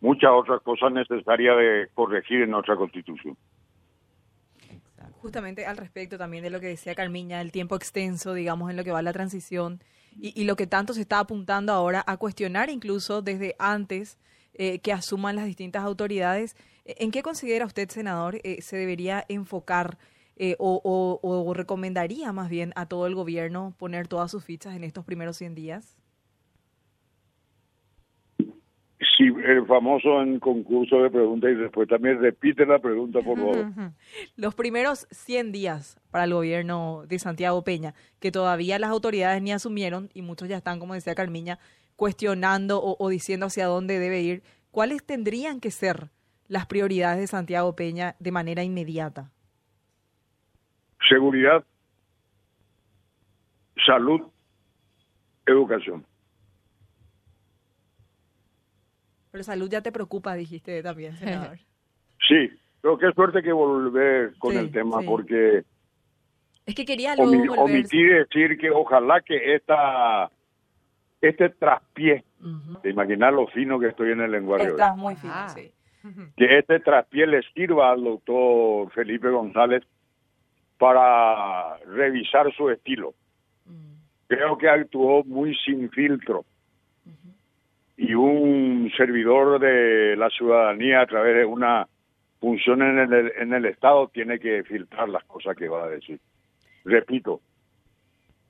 muchas 0.00 0.30
otras 0.30 0.62
cosas 0.62 0.92
necesarias 0.92 1.56
de 1.56 1.88
corregir 1.94 2.42
en 2.42 2.50
nuestra 2.50 2.76
constitución 2.76 3.36
justamente 5.18 5.66
al 5.66 5.76
respecto 5.76 6.18
también 6.18 6.42
de 6.42 6.50
lo 6.50 6.60
que 6.60 6.68
decía 6.68 6.94
Carmiña, 6.94 7.40
el 7.40 7.52
tiempo 7.52 7.76
extenso, 7.76 8.34
digamos, 8.34 8.70
en 8.70 8.76
lo 8.76 8.84
que 8.84 8.92
va 8.92 9.02
la 9.02 9.12
transición 9.12 9.82
y, 10.20 10.44
lo 10.44 10.56
que 10.56 10.66
tanto 10.66 10.94
se 10.94 11.00
está 11.00 11.20
apuntando 11.20 11.72
ahora 11.72 12.02
a 12.06 12.16
cuestionar 12.16 12.70
incluso 12.70 13.22
desde 13.22 13.54
antes 13.58 14.18
eh, 14.54 14.80
que 14.80 14.92
asuman 14.92 15.36
las 15.36 15.46
distintas 15.46 15.84
autoridades. 15.84 16.56
¿En 16.84 17.10
qué 17.10 17.22
considera 17.22 17.66
usted, 17.66 17.88
senador, 17.88 18.40
eh, 18.42 18.62
se 18.62 18.76
debería 18.76 19.24
enfocar 19.28 19.98
eh, 20.36 20.56
o, 20.58 21.20
o, 21.22 21.54
recomendaría 21.54 22.32
más 22.32 22.48
bien 22.48 22.72
a 22.76 22.86
todo 22.86 23.06
el 23.06 23.14
gobierno 23.14 23.74
poner 23.76 24.08
todas 24.08 24.30
sus 24.30 24.44
fichas 24.44 24.74
en 24.74 24.84
estos 24.84 25.04
primeros 25.04 25.36
100 25.36 25.54
días? 25.54 25.97
Sí, 29.16 29.26
el 29.44 29.64
famoso 29.66 30.20
en 30.22 30.40
concurso 30.40 31.02
de 31.02 31.10
preguntas 31.10 31.50
y 31.52 31.54
después 31.54 31.88
también 31.88 32.20
repite 32.20 32.66
la 32.66 32.80
pregunta, 32.80 33.20
por 33.20 33.38
favor. 33.38 33.56
Los 34.36 34.56
primeros 34.56 35.06
100 35.12 35.52
días 35.52 36.00
para 36.10 36.24
el 36.24 36.34
gobierno 36.34 37.04
de 37.06 37.20
Santiago 37.20 37.62
Peña, 37.62 37.94
que 38.18 38.32
todavía 38.32 38.76
las 38.80 38.90
autoridades 38.90 39.40
ni 39.40 39.52
asumieron 39.52 40.10
y 40.14 40.22
muchos 40.22 40.48
ya 40.48 40.56
están, 40.56 40.80
como 40.80 40.94
decía 40.94 41.14
Carmiña, 41.14 41.60
cuestionando 41.94 42.80
o, 42.82 43.08
diciendo 43.08 43.46
hacia 43.46 43.66
dónde 43.66 44.00
debe 44.00 44.20
ir. 44.20 44.42
¿Cuáles 44.72 45.04
tendrían 45.04 45.60
que 45.60 45.70
ser 45.70 46.10
las 46.48 46.66
prioridades 46.66 47.20
de 47.20 47.26
Santiago 47.28 47.76
Peña 47.76 48.16
de 48.18 48.32
manera 48.32 48.64
inmediata? 48.64 49.30
Seguridad, 51.08 51.64
salud, 53.86 54.22
educación. 55.46 56.04
Pero 59.30 59.44
salud 59.44 59.68
ya 59.68 59.82
te 59.82 59.92
preocupa, 59.92 60.34
dijiste 60.34 60.82
también, 60.82 61.16
senador. 61.16 61.58
Sí, 62.26 62.50
pero 62.82 62.98
qué 62.98 63.10
suerte 63.12 63.42
que 63.42 63.52
volver 63.52 64.34
con 64.38 64.54
el 64.56 64.72
tema, 64.72 65.00
porque... 65.02 65.62
Es 66.66 66.74
que 66.74 66.84
quería 66.84 67.14
luego 67.14 67.54
Omití 67.54 68.02
decir 68.02 68.58
que 68.58 68.70
ojalá 68.70 69.22
que 69.22 69.54
esta 69.54 70.28
este 71.20 71.48
traspié, 71.48 72.24
de 72.82 72.90
imaginar 72.90 73.32
lo 73.32 73.46
fino 73.46 73.78
que 73.78 73.86
estoy 73.86 74.10
en 74.12 74.20
el 74.20 74.32
lenguaje. 74.32 74.68
Estás 74.68 74.96
muy 74.96 75.14
fino, 75.14 75.32
ah. 75.34 75.48
sí. 75.48 75.72
Que 76.36 76.58
este 76.58 76.80
traspié 76.80 77.26
le 77.26 77.40
sirva 77.54 77.92
al 77.92 78.04
doctor 78.04 78.90
Felipe 78.92 79.30
González 79.30 79.84
para 80.76 81.78
revisar 81.86 82.52
su 82.54 82.68
estilo. 82.68 83.14
Mm. 83.64 83.94
Creo 84.26 84.58
que 84.58 84.68
actuó 84.68 85.24
muy 85.24 85.56
sin 85.64 85.88
filtro 85.90 86.44
y 87.98 88.14
un 88.14 88.90
servidor 88.96 89.58
de 89.58 90.14
la 90.16 90.30
ciudadanía 90.30 91.00
a 91.00 91.06
través 91.06 91.34
de 91.34 91.44
una 91.44 91.88
función 92.40 92.80
en 92.80 93.12
el, 93.12 93.32
en 93.36 93.52
el 93.52 93.64
Estado 93.64 94.06
tiene 94.08 94.38
que 94.38 94.62
filtrar 94.62 95.08
las 95.08 95.24
cosas 95.24 95.56
que 95.56 95.68
va 95.68 95.82
a 95.82 95.88
decir. 95.88 96.20
Repito, 96.84 97.40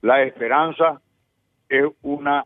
la 0.03 0.23
esperanza 0.23 1.01
es 1.67 1.87
una 2.03 2.45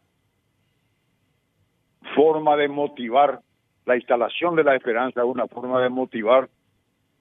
forma 2.14 2.56
de 2.56 2.68
motivar, 2.68 3.40
la 3.84 3.96
instalación 3.96 4.54
de 4.54 4.62
la 4.62 4.76
esperanza 4.76 5.22
es 5.22 5.26
una 5.26 5.48
forma 5.48 5.82
de 5.82 5.88
motivar 5.88 6.48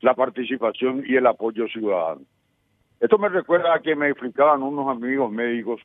la 0.02 0.14
participación 0.14 1.04
y 1.08 1.16
el 1.16 1.26
apoyo 1.26 1.68
ciudadano. 1.68 2.22
Esto 3.00 3.18
me 3.18 3.30
recuerda 3.30 3.74
a 3.74 3.80
que 3.80 3.96
me 3.96 4.10
explicaban 4.10 4.62
unos 4.62 4.88
amigos 4.90 5.32
médicos 5.32 5.82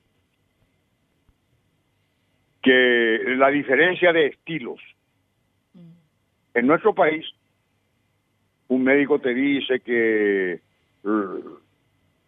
que 2.66 3.36
la 3.36 3.48
diferencia 3.48 4.12
de 4.12 4.26
estilos. 4.26 4.80
En 6.52 6.66
nuestro 6.66 6.96
país, 6.96 7.24
un 8.66 8.82
médico 8.82 9.20
te 9.20 9.32
dice 9.32 9.78
que 9.78 10.58
uh, 11.04 11.58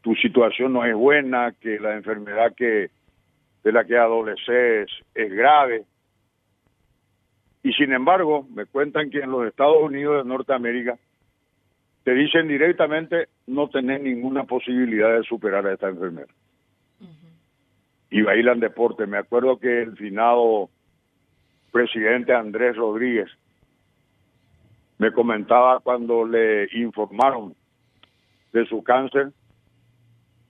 tu 0.00 0.14
situación 0.14 0.74
no 0.74 0.84
es 0.84 0.94
buena, 0.94 1.52
que 1.60 1.80
la 1.80 1.96
enfermedad 1.96 2.54
que 2.54 2.90
de 3.64 3.72
la 3.72 3.84
que 3.84 3.98
adoleces 3.98 4.88
es 5.12 5.32
grave. 5.32 5.82
Y 7.64 7.72
sin 7.72 7.92
embargo, 7.92 8.46
me 8.54 8.66
cuentan 8.66 9.10
que 9.10 9.18
en 9.18 9.32
los 9.32 9.44
Estados 9.44 9.82
Unidos 9.82 10.22
de 10.22 10.28
Norteamérica 10.28 10.96
te 12.04 12.14
dicen 12.14 12.46
directamente 12.46 13.26
no 13.48 13.68
tenés 13.70 14.00
ninguna 14.02 14.44
posibilidad 14.44 15.16
de 15.16 15.24
superar 15.24 15.66
a 15.66 15.72
esta 15.72 15.88
enfermedad. 15.88 16.28
Y 18.10 18.22
bailan 18.22 18.60
deporte. 18.60 19.06
Me 19.06 19.18
acuerdo 19.18 19.58
que 19.58 19.82
el 19.82 19.96
finado 19.96 20.70
presidente 21.70 22.32
Andrés 22.32 22.76
Rodríguez 22.76 23.28
me 24.98 25.12
comentaba 25.12 25.80
cuando 25.80 26.26
le 26.26 26.68
informaron 26.72 27.54
de 28.52 28.66
su 28.66 28.82
cáncer, 28.82 29.30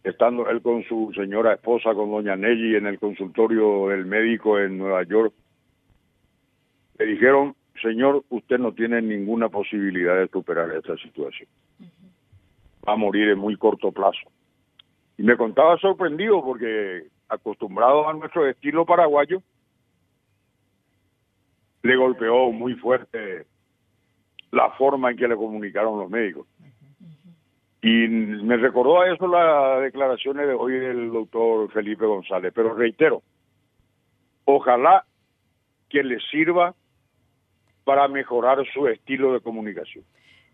estando 0.04 0.48
él 0.48 0.62
con 0.62 0.84
su 0.84 1.12
señora 1.14 1.54
esposa, 1.54 1.94
con 1.94 2.10
doña 2.10 2.36
Nelly, 2.36 2.76
en 2.76 2.86
el 2.86 2.98
consultorio 2.98 3.88
del 3.88 4.06
médico 4.06 4.58
en 4.58 4.78
Nueva 4.78 5.02
York, 5.02 5.34
le 6.98 7.06
dijeron, 7.06 7.54
señor, 7.82 8.24
usted 8.30 8.58
no 8.58 8.72
tiene 8.72 9.02
ninguna 9.02 9.48
posibilidad 9.48 10.16
de 10.16 10.28
superar 10.28 10.72
esta 10.72 10.96
situación. 10.96 11.48
Va 12.86 12.94
a 12.94 12.96
morir 12.96 13.28
en 13.28 13.38
muy 13.38 13.56
corto 13.56 13.92
plazo. 13.92 14.30
Y 15.16 15.22
me 15.22 15.36
contaba 15.36 15.76
sorprendido 15.78 16.42
porque 16.42 17.06
acostumbrado 17.28 18.08
a 18.08 18.12
nuestro 18.14 18.46
estilo 18.46 18.84
paraguayo, 18.84 19.42
le 21.82 21.96
golpeó 21.96 22.50
muy 22.52 22.74
fuerte 22.74 23.46
la 24.50 24.70
forma 24.70 25.10
en 25.10 25.16
que 25.16 25.28
le 25.28 25.36
comunicaron 25.36 25.98
los 25.98 26.10
médicos. 26.10 26.46
Y 27.80 28.08
me 28.08 28.56
recordó 28.56 29.00
a 29.00 29.12
eso 29.12 29.28
las 29.28 29.82
declaraciones 29.82 30.48
de 30.48 30.54
hoy 30.54 30.72
del 30.72 31.12
doctor 31.12 31.70
Felipe 31.70 32.06
González, 32.06 32.52
pero 32.54 32.74
reitero, 32.74 33.22
ojalá 34.44 35.04
que 35.88 36.02
le 36.02 36.18
sirva 36.30 36.74
para 37.84 38.08
mejorar 38.08 38.58
su 38.72 38.88
estilo 38.88 39.32
de 39.32 39.40
comunicación. 39.40 40.04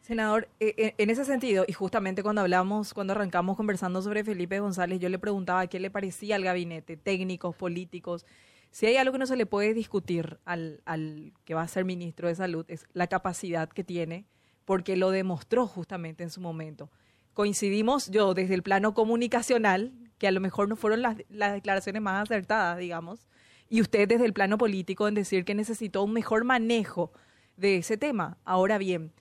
Senador, 0.05 0.51
eh, 0.61 0.75
eh, 0.77 0.95
en 0.99 1.09
ese 1.09 1.25
sentido, 1.25 1.65
y 1.67 1.73
justamente 1.73 2.23
cuando 2.23 2.43
hablamos, 2.43 2.93
cuando 2.93 3.15
arrancamos 3.15 3.57
conversando 3.57 4.03
sobre 4.03 4.23
Felipe 4.23 4.61
González, 4.61 5.01
yo 5.01 5.09
le 5.09 5.19
preguntaba 5.19 5.67
qué 5.67 5.81
le 5.81 5.91
parecía 5.91 6.37
al 6.37 6.45
gabinete, 6.45 6.99
técnicos, 6.99 7.57
políticos. 7.57 8.27
Si 8.71 8.85
hay 8.85 8.99
algo 8.99 9.13
que 9.13 9.19
no 9.19 9.27
se 9.27 9.37
le 9.37 9.47
puede 9.47 9.73
discutir 9.73 10.41
al, 10.45 10.83
al 10.85 11.33
que 11.47 11.55
va 11.55 11.63
a 11.63 11.69
ser 11.69 11.87
ministro 11.87 12.29
de 12.29 12.35
Salud, 12.35 12.67
es 12.69 12.87
la 12.93 13.07
capacidad 13.07 13.71
que 13.71 13.83
tiene, 13.83 14.27
porque 14.67 14.95
lo 14.99 15.11
demostró 15.11 15.67
justamente 15.67 16.23
en 16.23 16.29
su 16.29 16.43
momento. 16.43 16.91
Coincidimos 17.33 18.11
yo 18.11 18.35
desde 18.35 18.53
el 18.53 18.63
plano 18.63 18.93
comunicacional, 18.93 19.95
que 20.19 20.29
a 20.29 20.33
lo 20.33 20.41
mejor 20.43 20.69
no 20.69 20.77
fueron 20.77 21.01
las, 21.01 21.17
las 21.31 21.55
declaraciones 21.55 22.03
más 22.03 22.25
acertadas, 22.25 22.77
digamos, 22.77 23.27
y 23.71 23.81
usted 23.81 24.07
desde 24.07 24.27
el 24.27 24.35
plano 24.35 24.59
político 24.59 25.09
en 25.09 25.15
decir 25.15 25.47
que 25.47 25.55
necesitó 25.55 26.03
un 26.03 26.13
mejor 26.13 26.45
manejo 26.45 27.11
de 27.57 27.77
ese 27.79 27.97
tema. 27.97 28.37
Ahora 28.45 28.77
bien, 28.77 29.15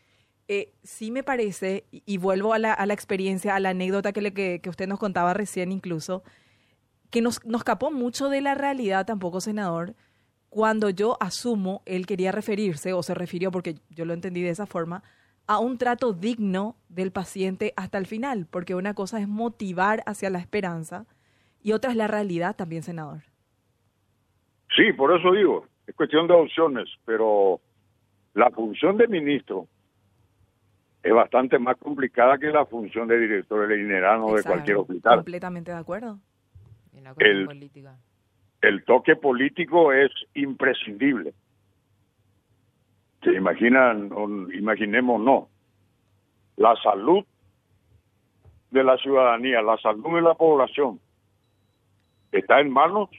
eh, 0.47 0.73
sí 0.83 1.11
me 1.11 1.23
parece, 1.23 1.85
y, 1.91 2.17
vuelvo 2.17 2.53
a 2.53 2.59
la, 2.59 2.73
a 2.73 2.85
la, 2.85 2.93
experiencia, 2.93 3.55
a 3.55 3.59
la 3.59 3.69
anécdota 3.69 4.11
que, 4.11 4.21
le, 4.21 4.33
que, 4.33 4.69
usted 4.69 4.87
nos 4.87 4.99
contaba 4.99 5.33
recién 5.33 5.71
incluso, 5.71 6.23
que 7.09 7.21
nos, 7.21 7.45
nos 7.45 7.63
capó 7.63 7.91
mucho 7.91 8.29
de 8.29 8.41
la 8.41 8.55
realidad 8.55 9.05
tampoco, 9.05 9.39
senador, 9.39 9.95
cuando 10.49 10.89
yo 10.89 11.17
asumo 11.19 11.81
él 11.85 12.05
quería 12.05 12.31
referirse, 12.31 12.93
o 12.93 13.03
se 13.03 13.13
refirió, 13.13 13.51
porque 13.51 13.75
yo 13.89 14.05
lo 14.05 14.13
entendí 14.13 14.41
de 14.41 14.49
esa 14.49 14.65
forma, 14.65 15.03
a 15.47 15.59
un 15.59 15.77
trato 15.77 16.13
digno 16.13 16.75
del 16.89 17.11
paciente 17.11 17.73
hasta 17.75 17.97
el 17.97 18.05
final, 18.05 18.47
porque 18.49 18.75
una 18.75 18.93
cosa 18.93 19.19
es 19.19 19.27
motivar 19.27 20.03
hacia 20.05 20.29
la 20.29 20.39
esperanza 20.39 21.05
y 21.61 21.71
otra 21.71 21.91
es 21.91 21.97
la 21.97 22.07
realidad 22.07 22.55
también, 22.55 22.83
senador. 22.83 23.21
Sí, 24.75 24.91
por 24.93 25.17
eso 25.17 25.31
digo, 25.31 25.67
es 25.87 25.95
cuestión 25.95 26.27
de 26.27 26.33
opciones, 26.33 26.89
pero 27.05 27.61
la 28.33 28.49
función 28.51 28.97
de 28.97 29.07
ministro 29.07 29.67
es 31.03 31.13
bastante 31.13 31.59
más 31.59 31.77
complicada 31.77 32.37
que 32.37 32.47
la 32.47 32.65
función 32.65 33.09
de 33.09 33.19
director 33.19 33.67
del 33.67 33.93
o 34.21 34.35
de 34.35 34.43
cualquier 34.43 34.77
hospital. 34.77 35.17
Completamente 35.17 35.71
de 35.71 35.77
acuerdo. 35.77 36.17
El, 37.19 37.45
política. 37.45 37.97
el 38.61 38.85
toque 38.85 39.17
político 39.17 39.91
es 39.91 40.09
imprescindible. 40.33 41.33
Se 43.21 43.33
imaginan, 43.33 44.09
imaginemos 44.53 45.19
no, 45.19 45.49
la 46.55 46.73
salud 46.81 47.25
de 48.71 48.83
la 48.83 48.97
ciudadanía, 48.97 49.61
la 49.61 49.77
salud 49.77 50.15
de 50.15 50.21
la 50.21 50.35
población, 50.35 51.01
está 52.31 52.61
en 52.61 52.71
manos, 52.71 53.09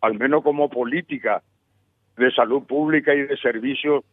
al 0.00 0.16
menos 0.18 0.44
como 0.44 0.70
política 0.70 1.42
de 2.16 2.30
salud 2.30 2.62
pública 2.64 3.12
y 3.14 3.22
de 3.22 3.36
servicios 3.38 4.04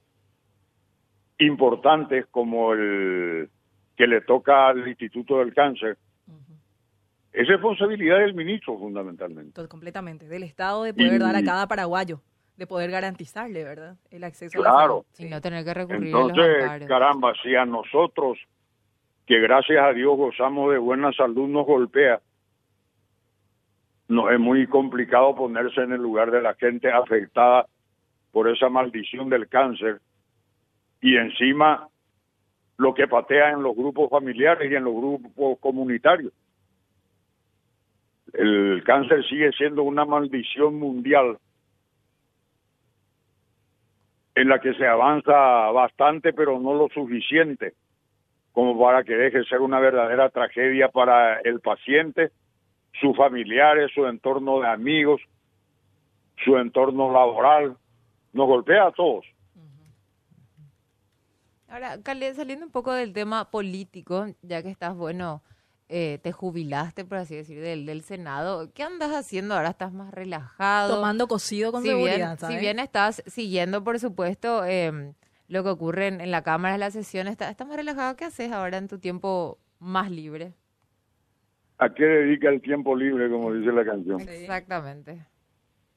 importantes 1.40 2.26
como 2.28 2.74
el 2.74 3.50
que 3.96 4.08
le 4.08 4.22
toca 4.22 4.70
al 4.70 4.88
Instituto 4.88 5.40
del 5.40 5.54
Cáncer, 5.54 5.98
es 7.32 7.48
responsabilidad 7.48 8.20
del 8.20 8.34
ministro 8.34 8.78
fundamentalmente. 8.78 9.68
completamente, 9.68 10.28
del 10.28 10.44
Estado 10.44 10.84
de 10.84 10.94
poder 10.94 11.20
dar 11.20 11.36
a 11.36 11.44
cada 11.44 11.68
paraguayo, 11.68 12.22
de 12.58 12.66
poder 12.68 12.92
garantizarle, 12.92 13.64
¿verdad? 13.64 13.98
El 14.10 14.24
acceso 14.24 14.60
claro. 14.60 14.70
a 14.70 14.82
la 14.82 14.88
salud. 14.88 15.06
Sin 15.12 15.30
no 15.30 15.42
tener 15.42 15.64
que 15.64 15.74
recurrir 15.74 16.08
Entonces, 16.08 16.64
a 16.64 16.78
los 16.78 16.88
caramba, 16.88 17.34
si 17.44 17.56
a 17.56 17.66
nosotros, 17.66 18.40
que 19.26 19.40
gracias 19.40 19.84
a 19.84 19.94
Dios 19.94 20.18
gozamos 20.18 20.72
de 20.72 20.80
buena 20.80 21.14
salud, 21.14 21.48
nos 21.48 21.66
golpea, 21.66 22.20
nos 24.08 24.32
es 24.32 24.40
muy 24.40 24.66
complicado 24.68 25.36
ponerse 25.36 25.82
en 25.82 25.92
el 25.92 26.02
lugar 26.02 26.32
de 26.32 26.42
la 26.42 26.56
gente 26.56 26.92
afectada 26.92 27.68
por 28.32 28.50
esa 28.50 28.70
maldición 28.70 29.30
del 29.30 29.48
cáncer 29.48 30.02
y 31.02 31.18
encima 31.18 31.88
lo 32.78 32.94
que 32.94 33.08
patea 33.08 33.52
en 33.52 33.64
los 33.64 33.76
grupos 33.76 34.10
familiares 34.10 34.72
y 34.72 34.76
en 34.76 34.84
los 34.84 34.94
grupos 34.94 35.60
comunitarios. 35.60 36.34
El 38.34 38.84
cáncer 38.86 39.26
sigue 39.28 39.52
siendo 39.54 39.84
una 39.84 40.06
maldición 40.06 40.76
mundial 40.76 41.38
en 44.36 44.48
la 44.48 44.60
que 44.60 44.74
se 44.76 44.88
avanza 44.88 45.34
bastante, 45.72 46.32
pero 46.32 46.60
no 46.60 46.74
lo 46.74 46.88
suficiente 46.90 47.74
como 48.60 48.78
para 48.78 49.04
que 49.04 49.16
deje 49.16 49.40
de 49.40 49.46
ser 49.46 49.62
una 49.62 49.80
verdadera 49.80 50.30
tragedia 50.30 50.90
para 50.90 51.40
el 51.42 51.60
paciente, 51.60 52.32
sus 53.00 53.16
familiares, 53.16 53.92
su 53.94 54.06
entorno 54.06 54.60
de 54.60 54.68
amigos, 54.68 55.22
su 56.44 56.58
entorno 56.58 57.12
laboral. 57.12 57.78
Nos 58.34 58.48
golpea 58.48 58.88
a 58.88 58.92
todos. 58.92 59.26
Ahora, 61.70 62.02
Caled, 62.02 62.34
saliendo 62.36 62.66
un 62.66 62.72
poco 62.72 62.94
del 62.94 63.14
tema 63.14 63.52
político, 63.52 64.26
ya 64.42 64.64
que 64.64 64.70
estás, 64.70 64.96
bueno, 64.96 65.44
eh, 65.88 66.20
te 66.24 66.32
jubilaste, 66.32 67.06
por 67.06 67.20
así 67.20 67.36
decir, 67.36 67.62
del, 67.62 67.86
del 67.86 68.02
Senado, 68.02 68.72
¿qué 68.74 68.84
andas 68.84 69.12
haciendo 69.12 69.54
ahora? 69.54 69.70
¿Estás 69.70 69.94
más 69.94 70.12
relajado? 70.12 70.96
Tomando 70.96 71.28
cocido 71.28 71.72
con 71.72 71.84
si 71.84 71.90
seguridad, 71.90 72.38
bien, 72.40 72.52
Si 72.52 72.58
bien 72.58 72.80
estás 72.80 73.24
siguiendo, 73.28 73.84
por 73.84 74.00
supuesto, 74.00 74.66
eh, 74.66 75.14
lo 75.48 75.64
que 75.64 75.70
ocurre 75.70 76.08
en, 76.08 76.32
la 76.32 76.42
Cámara 76.42 76.74
de 76.74 76.80
la 76.80 76.92
sesión, 76.92 77.28
¿estás, 77.28 77.52
¿estás 77.52 77.68
más 77.68 77.78
relajado? 77.78 78.16
¿Qué 78.16 78.26
haces 78.26 78.52
ahora 78.52 78.78
en 78.78 78.88
tu 78.88 78.98
tiempo 78.98 79.60
más 79.78 80.10
libre? 80.10 80.54
¿A 81.78 81.94
qué 81.94 82.04
dedica 82.04 82.50
el 82.50 82.62
tiempo 82.62 82.96
libre, 82.96 83.30
como 83.30 83.54
dice 83.54 83.72
la 83.72 83.86
canción? 83.86 84.20
Exactamente. 84.22 85.24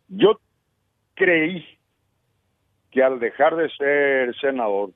Yo 0.08 0.38
creí 1.14 1.64
que 2.90 3.02
al 3.02 3.18
dejar 3.18 3.56
de 3.56 3.70
ser 3.70 4.34
senador, 4.38 4.92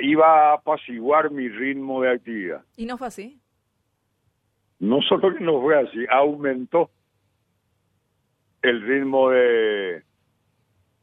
iba 0.00 0.50
a 0.50 0.54
apaciguar 0.54 1.30
mi 1.30 1.48
ritmo 1.48 2.02
de 2.02 2.10
actividad. 2.12 2.64
¿Y 2.76 2.86
no 2.86 2.96
fue 2.96 3.08
así? 3.08 3.40
No 4.78 5.00
solo 5.02 5.34
que 5.34 5.44
no 5.44 5.60
fue 5.60 5.78
así, 5.78 6.06
aumentó 6.10 6.90
el 8.62 8.80
ritmo 8.82 9.30
de 9.30 10.02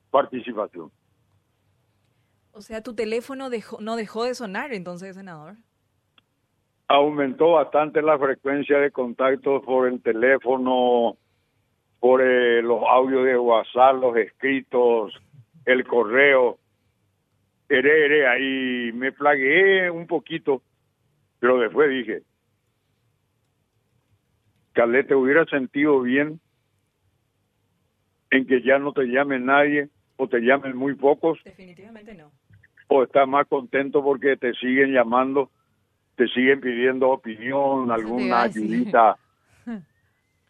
participación. 0.10 0.92
O 2.52 2.62
sea, 2.62 2.82
tu 2.82 2.94
teléfono 2.94 3.50
dejó, 3.50 3.80
no 3.80 3.96
dejó 3.96 4.26
de 4.26 4.34
sonar 4.34 4.74
entonces, 4.74 5.16
senador. 5.16 5.56
Aumentó 6.88 7.52
bastante 7.52 8.02
la 8.02 8.18
frecuencia 8.18 8.80
de 8.80 8.92
contactos 8.92 9.64
por 9.64 9.88
el 9.88 10.02
teléfono, 10.02 11.18
por 12.00 12.22
eh, 12.22 12.62
los 12.62 12.82
audios 12.84 13.26
de 13.26 13.38
WhatsApp, 13.38 13.96
los 14.02 14.18
escritos, 14.18 15.14
el 15.66 15.86
correo 15.86 16.59
eré, 17.70 18.28
ahí 18.28 18.92
me 18.94 19.12
plagué 19.12 19.90
un 19.90 20.08
poquito, 20.08 20.62
pero 21.40 21.60
después 21.60 21.90
dije, 21.90 22.24
Calé, 24.74 25.04
te 25.04 25.16
hubiera 25.16 25.46
sentido 25.46 26.02
bien 26.02 26.40
en 28.32 28.46
que 28.46 28.62
ya 28.62 28.80
no 28.80 28.94
te 28.94 29.06
llame 29.06 29.40
nadie 29.40 29.90
o 30.18 30.28
te 30.28 30.40
llamen 30.40 30.76
muy 30.76 30.96
pocos. 30.96 31.40
Definitivamente 31.44 32.14
no. 32.14 32.32
O 32.88 33.04
estás 33.04 33.28
más 33.28 33.48
contento 33.48 34.04
porque 34.04 34.36
te 34.38 34.54
siguen 34.54 34.94
llamando 34.94 35.50
te 36.20 36.28
siguen 36.28 36.60
pidiendo 36.60 37.10
opinión, 37.10 37.90
alguna 37.92 38.44
ayudita. 38.44 39.18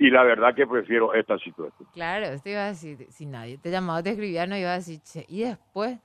Y 0.02 0.10
la 0.10 0.24
verdad 0.24 0.56
que 0.56 0.66
prefiero 0.66 1.14
esta 1.14 1.38
situación. 1.40 1.90
Claro, 1.94 2.28
esto 2.28 2.48
iba 2.48 2.64
a 2.64 2.68
decir, 2.70 3.06
si 3.10 3.26
nadie 3.26 3.58
te 3.58 3.70
llamaba, 3.70 4.02
te 4.02 4.12
escribía, 4.12 4.48
no 4.48 4.56
iba 4.56 4.72
a 4.72 4.76
decir, 4.76 5.02
che, 5.02 5.26
y 5.28 5.42
después, 5.42 6.00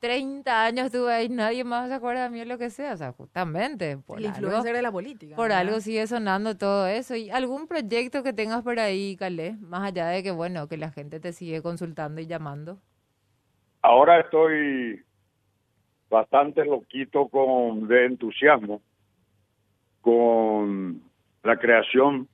30 0.00 0.64
años 0.64 0.86
estuve 0.86 1.12
ahí, 1.12 1.28
nadie 1.28 1.62
más 1.62 1.88
se 1.88 1.94
acuerda 1.94 2.24
de 2.24 2.30
mí 2.30 2.40
o 2.40 2.44
lo 2.46 2.56
que 2.56 2.70
sea, 2.70 2.94
o 2.94 2.96
sea, 2.96 3.12
justamente, 3.12 3.98
por 3.98 4.18
el 4.18 4.26
algo, 4.26 4.38
influencer 4.38 4.74
de 4.74 4.82
la 4.82 4.90
política. 4.90 5.36
por 5.36 5.44
¿verdad? 5.44 5.58
algo 5.58 5.80
sigue 5.80 6.06
sonando 6.06 6.56
todo 6.56 6.86
eso. 6.86 7.14
¿Y 7.14 7.30
algún 7.30 7.66
proyecto 7.66 8.22
que 8.22 8.32
tengas 8.32 8.62
por 8.62 8.78
ahí, 8.80 9.16
Calé? 9.16 9.56
Más 9.60 9.82
allá 9.82 10.08
de 10.08 10.22
que, 10.22 10.30
bueno, 10.30 10.68
que 10.68 10.78
la 10.78 10.90
gente 10.90 11.20
te 11.20 11.32
sigue 11.32 11.60
consultando 11.62 12.20
y 12.20 12.26
llamando. 12.26 12.78
Ahora 13.82 14.20
estoy 14.20 15.02
bastante 16.08 16.64
loquito 16.64 17.28
con 17.28 17.86
de 17.86 18.06
entusiasmo 18.06 18.82
con 20.00 21.02
la 21.42 21.58
creación 21.58 22.26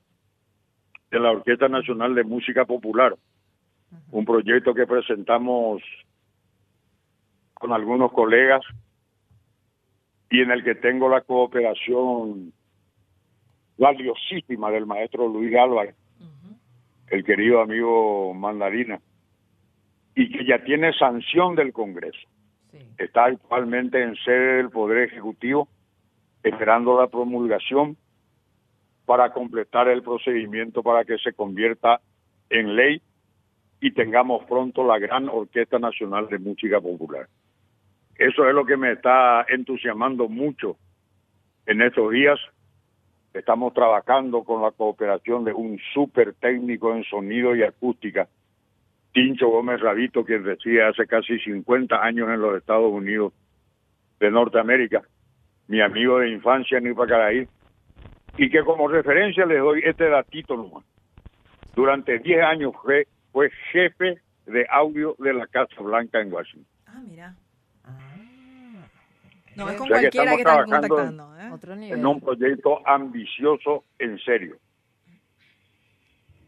de 1.11 1.21
la 1.21 1.33
Orquesta 1.33 1.69
Nacional 1.69 2.15
de 2.15 2.25
Música 2.25 2.65
Popular, 2.65 3.17
un 4.11 4.25
proyecto 4.25 4.73
que 4.73 4.87
presentamos 4.87 5.83
con 7.67 7.73
algunos 7.73 8.13
colegas 8.13 8.63
y 10.31 10.41
en 10.41 10.53
el 10.53 10.63
que 10.63 10.77
tengo 10.77 11.09
la 11.09 11.23
cooperación 11.23 12.53
valiosísima 13.77 14.71
del 14.71 14.87
maestro 14.87 15.27
Luis 15.27 15.53
Álvarez, 15.57 15.97
el 17.09 17.25
querido 17.25 17.61
amigo 17.61 18.33
Mandarina, 18.35 19.01
y 20.15 20.31
que 20.31 20.45
ya 20.45 20.63
tiene 20.63 20.93
sanción 20.93 21.57
del 21.57 21.73
Congreso. 21.73 22.29
Sí. 22.71 22.79
Está 22.99 23.25
actualmente 23.25 24.01
en 24.01 24.15
sede 24.15 24.59
del 24.59 24.71
Poder 24.71 25.09
Ejecutivo 25.09 25.69
esperando 26.45 27.01
la 27.01 27.09
promulgación 27.09 27.97
para 29.07 29.33
completar 29.33 29.89
el 29.89 30.05
procedimiento 30.05 30.85
para 30.85 31.05
que 31.05 31.19
se 31.19 31.33
convierta 31.33 32.01
en 32.49 32.77
ley 32.77 33.03
y 33.81 33.91
tengamos 33.93 34.45
pronto 34.45 34.87
la 34.87 35.01
gran 35.01 35.29
Orquesta 35.29 35.81
Nacional 35.81 36.29
de 36.29 36.39
Música 36.39 36.81
Popular. 36.81 37.27
Eso 38.19 38.49
es 38.49 38.55
lo 38.55 38.65
que 38.65 38.77
me 38.77 38.93
está 38.93 39.45
entusiasmando 39.49 40.29
mucho 40.29 40.77
en 41.67 41.83
estos 41.83 42.11
días. 42.13 42.39
Estamos 43.35 43.75
trabajando 43.75 44.43
con 44.43 44.63
la 44.63 44.71
cooperación 44.71 45.45
de 45.45 45.53
un 45.53 45.79
súper 45.93 46.33
técnico 46.35 46.95
en 46.95 47.05
sonido 47.05 47.55
y 47.55 47.63
acústica, 47.63 48.27
Tincho 49.13 49.49
Gómez 49.49 49.81
Rabito, 49.81 50.25
quien 50.25 50.45
reside 50.45 50.85
hace 50.85 51.07
casi 51.07 51.39
50 51.41 52.03
años 52.03 52.29
en 52.31 52.41
los 52.41 52.57
Estados 52.57 52.91
Unidos 52.91 53.35
de 54.19 54.31
Norteamérica, 54.31 55.03
mi 55.69 55.83
amigo 55.83 56.19
de 56.19 56.31
infancia 56.31 56.79
en 56.79 56.91
Ipacaraí, 56.91 57.47
y 58.39 58.51
que 58.51 58.63
como 58.63 58.89
referencia 58.89 59.45
les 59.45 59.59
doy 59.59 59.83
este 59.85 60.09
datito 60.09 60.57
nomás. 60.57 60.85
Durante 61.75 62.19
10 62.19 62.43
años 62.43 62.73
fue, 62.83 63.07
fue 63.33 63.51
jefe 63.73 64.19
de 64.47 64.67
audio 64.71 65.15
de 65.19 65.35
la 65.35 65.47
Casa 65.47 65.83
Blanca 65.83 66.21
en 66.21 66.33
Washington. 66.33 66.76
No, 69.57 69.69
es 69.71 69.75
O 69.77 69.79
con 69.79 69.89
sea 69.89 69.97
que 70.01 70.03
cualquiera 70.11 70.31
que 70.33 70.39
estamos 70.43 70.61
están 70.61 70.67
trabajando 70.67 70.87
en- 70.87 70.89
contactando. 71.17 71.41
¿eh? 71.41 71.51
otro 71.53 71.77
nivel. 71.77 71.99
En 71.99 72.07
un 72.07 72.21
proyecto 72.21 72.87
ambicioso 72.87 73.85
en 73.99 74.19
serio. 74.19 74.57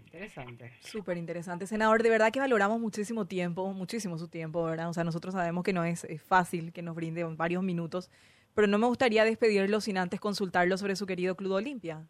Interesante. 0.07 0.73
Súper 0.81 1.17
interesante. 1.17 1.67
Senador, 1.67 2.03
de 2.03 2.11
verdad 2.11 2.33
que 2.33 2.41
valoramos 2.41 2.81
muchísimo 2.81 3.27
tiempo, 3.27 3.73
muchísimo 3.73 4.19
su 4.19 4.29
tiempo, 4.29 4.65
¿verdad? 4.65 4.89
O 4.89 4.93
sea, 4.93 5.05
nosotros 5.05 5.33
sabemos 5.35 5.63
que 5.65 5.73
no 5.73 5.85
es, 5.85 6.05
eh, 6.05 6.19
fácil 6.19 6.73
que 6.73 6.83
nos 6.83 6.97
brinde 6.97 7.23
varios 7.25 7.63
minutos, 7.63 8.11
pero 8.55 8.67
no 8.67 8.79
me 8.79 8.87
gustaría 8.87 9.25
despedirlo 9.25 9.81
sin 9.81 9.97
antes 9.97 10.19
consultarlo 10.19 10.77
sobre 10.77 10.97
su 10.97 11.07
querido 11.07 11.37
Club 11.37 11.53
Olimpia. 11.53 12.05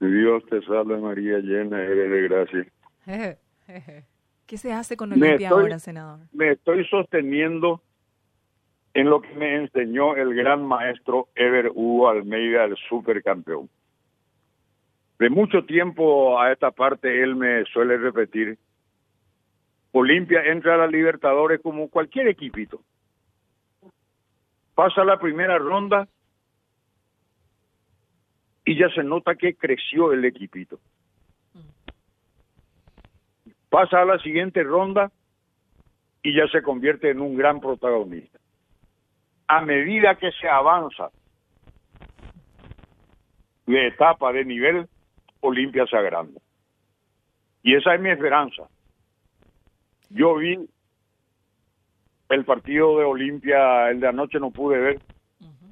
Dios 0.00 0.44
te 0.50 0.60
salve 0.62 0.98
María, 0.98 1.38
llena 1.38 1.82
eres 1.82 2.10
de 2.10 2.22
gracia. 2.22 3.36
¿Qué 4.46 4.56
se 4.58 4.72
hace 4.72 4.96
con 4.96 5.12
Olimpia 5.12 5.32
estoy- 5.34 5.46
ahora, 5.62 5.78
senador? 5.78 6.20
Me 6.32 6.52
estoy 6.52 6.84
sosteniendo 6.86 7.82
en 8.98 9.08
lo 9.08 9.20
que 9.20 9.32
me 9.34 9.54
enseñó 9.54 10.16
el 10.16 10.34
gran 10.34 10.66
maestro 10.66 11.28
Ever 11.36 11.70
Hugo 11.72 12.08
Almeida, 12.08 12.64
el 12.64 12.76
supercampeón. 12.88 13.70
De 15.20 15.30
mucho 15.30 15.64
tiempo 15.64 16.40
a 16.40 16.50
esta 16.50 16.72
parte 16.72 17.22
él 17.22 17.36
me 17.36 17.64
suele 17.66 17.96
repetir, 17.96 18.58
Olimpia 19.92 20.42
entra 20.46 20.74
a 20.74 20.78
la 20.78 20.88
Libertadores 20.88 21.60
como 21.62 21.88
cualquier 21.88 22.26
equipito. 22.26 22.80
Pasa 24.74 25.04
la 25.04 25.20
primera 25.20 25.58
ronda 25.58 26.08
y 28.64 28.76
ya 28.76 28.88
se 28.90 29.04
nota 29.04 29.36
que 29.36 29.54
creció 29.54 30.12
el 30.12 30.24
equipito. 30.24 30.80
Pasa 33.70 34.02
a 34.02 34.04
la 34.04 34.18
siguiente 34.18 34.64
ronda 34.64 35.12
y 36.20 36.36
ya 36.36 36.48
se 36.48 36.62
convierte 36.62 37.10
en 37.10 37.20
un 37.20 37.36
gran 37.36 37.60
protagonista. 37.60 38.37
A 39.48 39.62
medida 39.62 40.14
que 40.16 40.30
se 40.32 40.48
avanza 40.48 41.10
de 43.66 43.86
etapa, 43.88 44.32
de 44.32 44.44
nivel, 44.44 44.88
Olimpia 45.40 45.86
se 45.86 45.96
agranda. 45.96 46.40
Y 47.62 47.74
esa 47.74 47.94
es 47.94 48.00
mi 48.00 48.10
esperanza. 48.10 48.62
Yo 50.10 50.36
vi 50.36 50.58
el 52.28 52.44
partido 52.44 52.98
de 52.98 53.04
Olimpia, 53.04 53.90
el 53.90 54.00
de 54.00 54.08
anoche 54.08 54.38
no 54.38 54.50
pude 54.50 54.78
ver, 54.78 55.00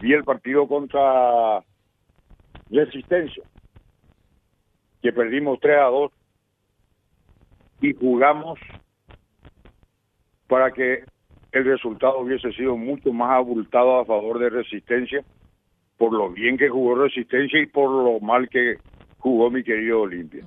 vi 0.01 0.12
el 0.12 0.25
partido 0.25 0.67
contra 0.67 1.62
Resistencia, 2.71 3.45
que 5.03 5.12
perdimos 5.12 5.61
3 5.61 5.79
a 5.79 5.85
2 5.85 6.12
y 7.81 7.95
jugamos 7.95 8.59
para 10.49 10.71
que 10.73 11.05
el 11.57 11.64
resultado 11.64 12.19
hubiese 12.19 12.53
sido 12.53 12.77
mucho 12.77 13.12
más 13.12 13.31
abultado 13.33 14.01
a 14.01 14.05
favor 14.05 14.38
de 14.38 14.51
Resistencia, 14.51 15.25
por 15.97 16.12
lo 16.12 16.31
bien 16.31 16.57
que 16.57 16.69
jugó 16.69 16.95
Resistencia 16.95 17.61
y 17.61 17.66
por 17.66 17.90
lo 17.90 18.21
mal 18.21 18.49
que 18.49 18.77
jugó 19.19 19.51
mi 19.51 19.62
querido 19.62 20.03
Olimpia. 20.03 20.45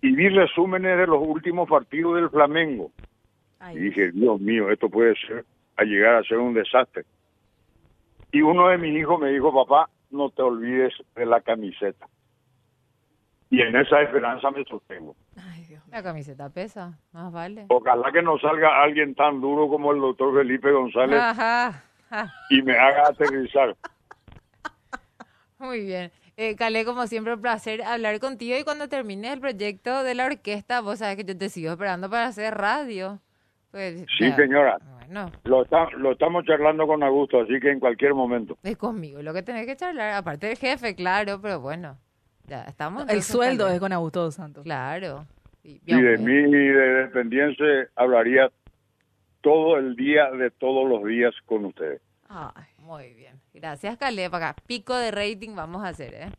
Y 0.00 0.14
vi 0.14 0.28
resúmenes 0.28 0.96
de 0.96 1.06
los 1.06 1.20
últimos 1.26 1.68
partidos 1.68 2.16
del 2.16 2.30
Flamengo. 2.30 2.92
Ay, 3.58 3.76
Y 3.76 3.80
dije, 3.80 4.12
Dios 4.12 4.40
mío, 4.40 4.70
esto 4.70 4.88
puede 4.88 5.14
ser 5.26 5.44
a 5.76 5.84
llegar 5.84 6.14
a 6.16 6.22
ser 6.22 6.38
un 6.38 6.54
desastre. 6.54 7.04
Y 8.32 8.42
uno 8.42 8.68
de 8.68 8.78
mis 8.78 8.96
hijos 8.98 9.20
me 9.20 9.30
dijo, 9.30 9.52
papá, 9.52 9.88
no 10.10 10.30
te 10.30 10.42
olvides 10.42 10.92
de 11.16 11.26
la 11.26 11.40
camiseta. 11.40 12.06
Y 13.50 13.60
en 13.62 13.74
esa 13.76 14.02
esperanza 14.02 14.50
me 14.50 14.62
sostengo. 14.64 15.16
ay, 15.36 15.64
Dios 15.64 15.82
mío. 15.86 15.92
La 15.96 16.02
camiseta 16.02 16.50
pesa, 16.50 16.98
más 17.12 17.32
vale. 17.32 17.64
Ojalá 17.68 18.12
que 18.12 18.20
no 18.22 18.38
salga 18.38 18.82
alguien 18.82 19.14
tan 19.14 19.40
duro 19.40 19.68
como 19.68 19.92
el 19.92 20.00
doctor 20.00 20.34
Felipe 20.36 20.70
González 20.70 21.18
Ajá, 21.18 21.82
ajá. 22.10 22.32
y 22.50 22.60
me 22.62 22.76
haga 22.76 23.08
aterrizar. 23.08 23.74
Muy 25.58 25.84
bien. 25.84 26.12
Eh, 26.36 26.54
Calé, 26.54 26.84
como 26.84 27.06
siempre, 27.08 27.34
un 27.34 27.40
placer 27.40 27.82
hablar 27.82 28.20
contigo 28.20 28.56
y 28.56 28.62
cuando 28.62 28.88
termines 28.88 29.32
el 29.32 29.40
proyecto 29.40 30.04
de 30.04 30.14
la 30.14 30.26
orquesta, 30.26 30.80
vos 30.80 31.00
sabes 31.00 31.16
que 31.16 31.24
yo 31.24 31.36
te 31.36 31.48
sigo 31.48 31.72
esperando 31.72 32.08
para 32.08 32.26
hacer 32.26 32.54
radio. 32.54 33.18
Pues, 33.72 34.06
Sí, 34.18 34.28
ya. 34.30 34.36
señora. 34.36 34.78
Bueno, 34.98 35.32
Lo, 35.44 35.62
está- 35.64 35.90
lo 35.96 36.12
estamos 36.12 36.44
charlando 36.44 36.86
con 36.86 37.02
Augusto, 37.02 37.40
así 37.40 37.58
que 37.60 37.70
en 37.70 37.80
cualquier 37.80 38.14
momento. 38.14 38.56
es 38.62 38.76
conmigo 38.76 39.20
lo 39.22 39.32
que 39.34 39.42
tenés 39.42 39.66
que 39.66 39.74
charlar, 39.74 40.12
aparte 40.12 40.46
del 40.46 40.56
jefe, 40.58 40.94
claro, 40.94 41.40
pero 41.40 41.60
bueno, 41.60 41.96
ya 42.48 42.62
estamos. 42.64 43.08
El 43.08 43.22
sueldo 43.22 43.68
es 43.68 43.78
con 43.78 43.92
Augusto 43.92 44.22
dos 44.22 44.34
Santos. 44.34 44.64
Claro. 44.64 45.26
Y, 45.62 45.80
Y 45.84 46.00
de 46.00 46.18
mí 46.18 46.50
de 46.50 47.04
dependiente 47.04 47.88
hablaría 47.94 48.50
todo 49.40 49.76
el 49.76 49.96
día 49.96 50.30
de 50.30 50.50
todos 50.50 50.88
los 50.88 51.04
días 51.04 51.34
con 51.46 51.64
ustedes. 51.66 52.00
Ay, 52.28 52.64
Muy 52.78 53.14
bien. 53.14 53.34
Gracias, 53.54 53.96
Calé. 53.96 54.30
Para 54.30 54.50
acá, 54.50 54.62
pico 54.66 54.96
de 54.96 55.10
rating 55.10 55.54
vamos 55.54 55.84
a 55.84 55.88
hacer, 55.88 56.14
¿eh? 56.14 56.30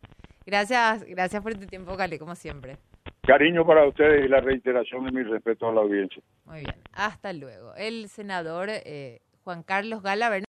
Gracias, 0.46 1.04
gracias 1.04 1.42
por 1.42 1.54
tu 1.54 1.66
tiempo, 1.66 1.96
Calé, 1.96 2.18
como 2.18 2.34
siempre. 2.34 2.76
Cariño 3.22 3.66
para 3.66 3.86
ustedes 3.86 4.24
y 4.24 4.28
la 4.28 4.40
reiteración 4.40 5.04
de 5.04 5.12
mi 5.12 5.22
respeto 5.22 5.68
a 5.68 5.72
la 5.72 5.82
audiencia. 5.82 6.22
Muy 6.46 6.60
bien. 6.60 6.76
Hasta 6.92 7.32
luego. 7.32 7.74
El 7.76 8.08
senador 8.08 8.68
eh, 8.70 9.20
Juan 9.44 9.62
Carlos 9.62 10.02
Gala 10.02 10.30